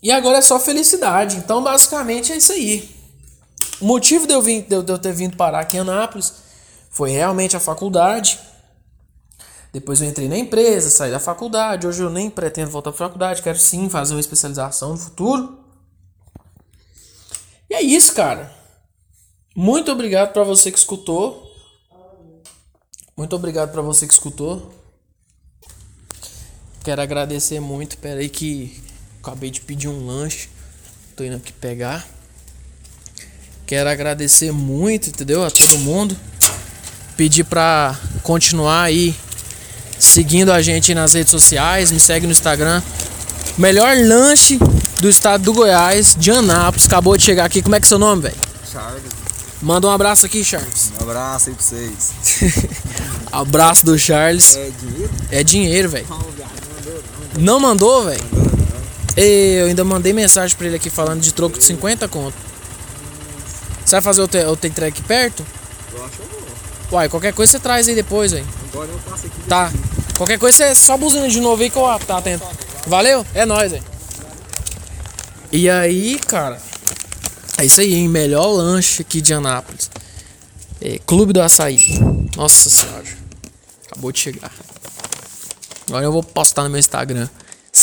E 0.03 0.11
agora 0.11 0.39
é 0.39 0.41
só 0.41 0.59
felicidade. 0.59 1.37
Então, 1.37 1.63
basicamente, 1.63 2.33
é 2.33 2.35
isso 2.35 2.51
aí. 2.51 2.93
O 3.79 3.85
motivo 3.85 4.27
de 4.27 4.33
eu, 4.33 4.41
vim, 4.41 4.59
de 4.59 4.75
eu 4.75 4.99
ter 4.99 5.13
vindo 5.13 5.37
parar 5.37 5.61
aqui 5.61 5.77
em 5.77 5.79
Anápolis 5.79 6.33
foi 6.89 7.11
realmente 7.11 7.55
a 7.55 7.59
faculdade. 7.59 8.37
Depois 9.71 10.01
eu 10.01 10.07
entrei 10.09 10.27
na 10.27 10.37
empresa, 10.37 10.89
saí 10.89 11.09
da 11.09 11.21
faculdade. 11.21 11.87
Hoje 11.87 12.03
eu 12.03 12.09
nem 12.09 12.29
pretendo 12.29 12.69
voltar 12.69 12.91
para 12.91 13.05
a 13.05 13.07
faculdade. 13.07 13.41
Quero 13.41 13.57
sim 13.57 13.89
fazer 13.89 14.13
uma 14.13 14.19
especialização 14.19 14.89
no 14.89 14.97
futuro. 14.97 15.57
E 17.69 17.73
é 17.73 17.81
isso, 17.81 18.13
cara. 18.13 18.53
Muito 19.55 19.89
obrigado 19.89 20.33
para 20.33 20.43
você 20.43 20.69
que 20.69 20.77
escutou. 20.77 21.49
Muito 23.15 23.35
obrigado 23.35 23.71
para 23.71 23.81
você 23.81 24.05
que 24.05 24.13
escutou. 24.13 24.73
Quero 26.83 27.01
agradecer 27.01 27.61
muito. 27.61 27.97
Pera 27.97 28.19
aí 28.19 28.27
que 28.27 28.92
Acabei 29.23 29.49
de 29.49 29.61
pedir 29.61 29.87
um 29.87 30.05
lanche. 30.05 30.49
Tô 31.15 31.23
indo 31.23 31.37
aqui 31.37 31.53
pegar. 31.53 32.05
Quero 33.65 33.89
agradecer 33.89 34.51
muito, 34.51 35.07
entendeu? 35.07 35.45
A 35.45 35.49
todo 35.49 35.77
mundo. 35.77 36.13
Pedir 37.15 37.45
pra 37.45 37.97
continuar 38.21 38.83
aí 38.83 39.15
seguindo 39.97 40.51
a 40.51 40.61
gente 40.61 40.93
nas 40.93 41.13
redes 41.13 41.31
sociais, 41.31 41.89
me 41.89 42.01
segue 42.01 42.25
no 42.25 42.33
Instagram. 42.33 42.83
Melhor 43.57 43.95
lanche 43.95 44.59
do 44.99 45.09
estado 45.09 45.41
do 45.41 45.53
Goiás, 45.53 46.17
de 46.19 46.29
Anápolis. 46.29 46.85
Acabou 46.85 47.15
de 47.15 47.23
chegar 47.23 47.45
aqui. 47.45 47.61
Como 47.61 47.75
é 47.75 47.79
que 47.79 47.85
é 47.85 47.87
seu 47.87 47.97
nome, 47.97 48.23
velho? 48.23 48.35
Charles. 48.69 49.03
Manda 49.61 49.87
um 49.87 49.91
abraço 49.91 50.25
aqui, 50.25 50.43
Charles. 50.43 50.91
Um 50.99 51.03
abraço 51.03 51.47
aí 51.47 51.55
pra 51.55 51.63
vocês. 51.63 52.13
abraço 53.31 53.85
do 53.85 53.97
Charles. 53.97 54.57
É 54.57 54.69
dinheiro? 54.69 55.11
É 55.31 55.43
dinheiro, 55.45 55.89
velho. 55.89 56.07
Não, 57.39 57.57
mandou, 57.57 58.03
velho? 58.03 58.52
Não. 59.15 59.23
Eu 59.23 59.67
ainda 59.67 59.83
mandei 59.83 60.13
mensagem 60.13 60.55
pra 60.57 60.67
ele 60.67 60.75
aqui 60.75 60.89
falando 60.89 61.21
de 61.21 61.33
troco 61.33 61.57
de 61.57 61.63
50 61.63 62.07
conto. 62.07 62.35
Você 63.85 63.95
vai 63.95 64.01
fazer 64.01 64.21
o, 64.21 64.27
te, 64.27 64.37
o 64.45 64.55
take 64.55 64.75
track 64.75 65.01
perto? 65.03 65.45
Eu 65.93 66.05
acho 66.05 66.15
que 66.15 66.21
eu 66.21 66.27
vou. 66.27 66.97
Uai, 66.97 67.09
qualquer 67.09 67.33
coisa 67.33 67.51
você 67.51 67.59
traz 67.59 67.87
aí 67.87 67.95
depois, 67.95 68.31
velho. 68.31 68.45
Agora 68.71 68.89
eu 68.89 68.99
passo 68.99 69.27
aqui. 69.27 69.41
Tá. 69.47 69.71
Qualquer 70.17 70.39
coisa 70.39 70.57
você 70.57 70.75
só 70.75 70.97
buzina 70.97 71.27
de 71.27 71.39
novo 71.39 71.61
aí 71.61 71.69
que 71.69 71.77
eu 71.77 71.99
tá 72.05 72.17
atento. 72.17 72.45
Valeu? 72.87 73.25
É 73.33 73.45
nóis, 73.45 73.71
velho. 73.71 73.83
E 75.51 75.69
aí, 75.69 76.19
cara. 76.19 76.61
É 77.57 77.65
isso 77.65 77.81
aí, 77.81 77.93
hein? 77.93 78.07
Melhor 78.07 78.47
lanche 78.47 79.01
aqui 79.01 79.21
de 79.21 79.33
Anápolis. 79.33 79.89
É, 80.81 80.99
Clube 81.05 81.33
do 81.33 81.41
Açaí. 81.41 81.79
Nossa 82.35 82.69
senhora. 82.69 83.05
Acabou 83.85 84.11
de 84.11 84.19
chegar. 84.19 84.51
Agora 85.87 86.05
eu 86.05 86.11
vou 86.11 86.23
postar 86.23 86.63
no 86.63 86.69
meu 86.69 86.79
Instagram. 86.79 87.27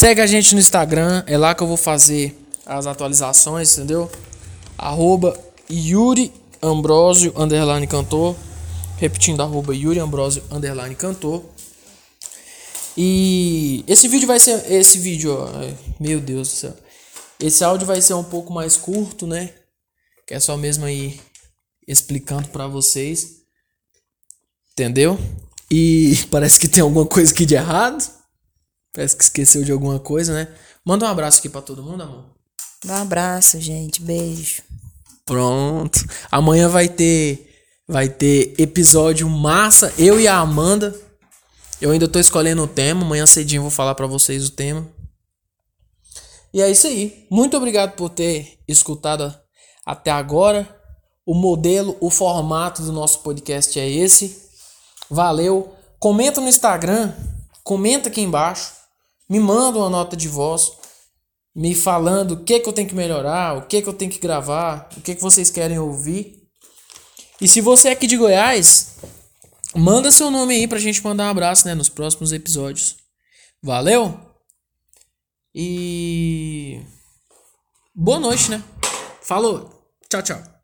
Segue 0.00 0.22
a 0.22 0.26
gente 0.26 0.54
no 0.54 0.60
Instagram. 0.60 1.22
É 1.26 1.36
lá 1.36 1.54
que 1.54 1.62
eu 1.62 1.66
vou 1.66 1.76
fazer 1.76 2.34
as 2.64 2.86
atualizações, 2.86 3.76
entendeu? 3.76 4.10
Arroba 4.78 5.38
Yuri 5.70 6.32
Ambrosio 6.62 7.34
underline 7.36 7.86
cantor. 7.86 8.34
Repetindo, 8.96 9.42
arroba 9.42 9.74
Yuri 9.74 10.00
Ambrosio 10.00 10.42
underline 10.50 10.94
cantor. 10.94 11.44
E 12.96 13.84
esse 13.86 14.08
vídeo 14.08 14.26
vai 14.26 14.40
ser. 14.40 14.72
Esse 14.72 14.96
vídeo, 14.96 15.36
ó. 15.36 15.46
Meu 16.00 16.18
Deus 16.18 16.48
do 16.48 16.54
céu. 16.54 16.74
Esse 17.38 17.62
áudio 17.62 17.86
vai 17.86 18.00
ser 18.00 18.14
um 18.14 18.24
pouco 18.24 18.54
mais 18.54 18.78
curto, 18.78 19.26
né? 19.26 19.52
Que 20.26 20.32
é 20.32 20.40
só 20.40 20.56
mesmo 20.56 20.86
aí 20.86 21.20
explicando 21.86 22.48
pra 22.48 22.66
vocês. 22.66 23.42
Entendeu? 24.72 25.18
E 25.70 26.16
parece 26.32 26.58
que 26.58 26.68
tem 26.68 26.82
alguma 26.82 27.04
coisa 27.04 27.30
aqui 27.30 27.44
de 27.44 27.54
errado. 27.54 28.19
Parece 28.92 29.16
que 29.16 29.22
esqueceu 29.22 29.62
de 29.62 29.72
alguma 29.72 29.98
coisa, 29.98 30.34
né? 30.34 30.48
Manda 30.84 31.06
um 31.06 31.08
abraço 31.08 31.38
aqui 31.38 31.48
pra 31.48 31.62
todo 31.62 31.82
mundo, 31.82 32.02
amor. 32.02 32.24
Um 32.84 32.92
abraço, 32.92 33.60
gente. 33.60 34.02
Beijo. 34.02 34.62
Pronto. 35.24 36.04
Amanhã 36.30 36.68
vai 36.68 36.88
ter 36.88 37.50
vai 37.86 38.08
ter 38.08 38.54
episódio 38.56 39.28
massa, 39.28 39.92
eu 39.98 40.20
e 40.20 40.28
a 40.28 40.38
Amanda. 40.38 40.94
Eu 41.80 41.90
ainda 41.90 42.06
tô 42.06 42.20
escolhendo 42.20 42.62
o 42.62 42.68
tema, 42.68 43.02
amanhã 43.02 43.26
cedinho 43.26 43.58
eu 43.58 43.62
vou 43.64 43.70
falar 43.70 43.94
para 43.96 44.06
vocês 44.06 44.46
o 44.46 44.52
tema. 44.52 44.86
E 46.52 46.60
é 46.60 46.70
isso 46.70 46.86
aí. 46.86 47.26
Muito 47.30 47.56
obrigado 47.56 47.96
por 47.96 48.10
ter 48.10 48.58
escutado 48.68 49.34
até 49.84 50.10
agora. 50.10 50.68
O 51.24 51.34
modelo, 51.34 51.96
o 52.00 52.10
formato 52.10 52.82
do 52.82 52.92
nosso 52.92 53.20
podcast 53.20 53.78
é 53.78 53.88
esse. 53.88 54.40
Valeu. 55.08 55.74
Comenta 55.98 56.40
no 56.40 56.48
Instagram, 56.48 57.12
comenta 57.62 58.08
aqui 58.08 58.20
embaixo, 58.20 58.72
me 59.30 59.38
manda 59.38 59.78
uma 59.78 59.88
nota 59.88 60.16
de 60.16 60.26
voz 60.26 60.72
me 61.54 61.74
falando 61.74 62.32
o 62.32 62.44
que 62.44 62.58
que 62.58 62.68
eu 62.68 62.72
tenho 62.72 62.88
que 62.88 62.94
melhorar, 62.94 63.56
o 63.56 63.66
que 63.66 63.80
que 63.80 63.88
eu 63.88 63.92
tenho 63.92 64.10
que 64.10 64.18
gravar, 64.18 64.88
o 64.96 65.00
que 65.00 65.14
que 65.14 65.22
vocês 65.22 65.50
querem 65.50 65.78
ouvir. 65.78 66.40
E 67.40 67.48
se 67.48 67.60
você 67.60 67.88
é 67.88 67.92
aqui 67.92 68.06
de 68.06 68.16
Goiás, 68.16 68.96
manda 69.74 70.10
seu 70.10 70.30
nome 70.30 70.54
aí 70.54 70.66
pra 70.66 70.78
gente 70.78 71.02
mandar 71.02 71.26
um 71.26 71.30
abraço, 71.30 71.66
né, 71.66 71.74
nos 71.74 71.88
próximos 71.88 72.32
episódios. 72.32 72.96
Valeu? 73.62 74.18
E 75.54 76.80
boa 77.94 78.20
noite, 78.20 78.50
né? 78.50 78.62
Falou. 79.22 79.70
Tchau, 80.08 80.22
tchau. 80.22 80.59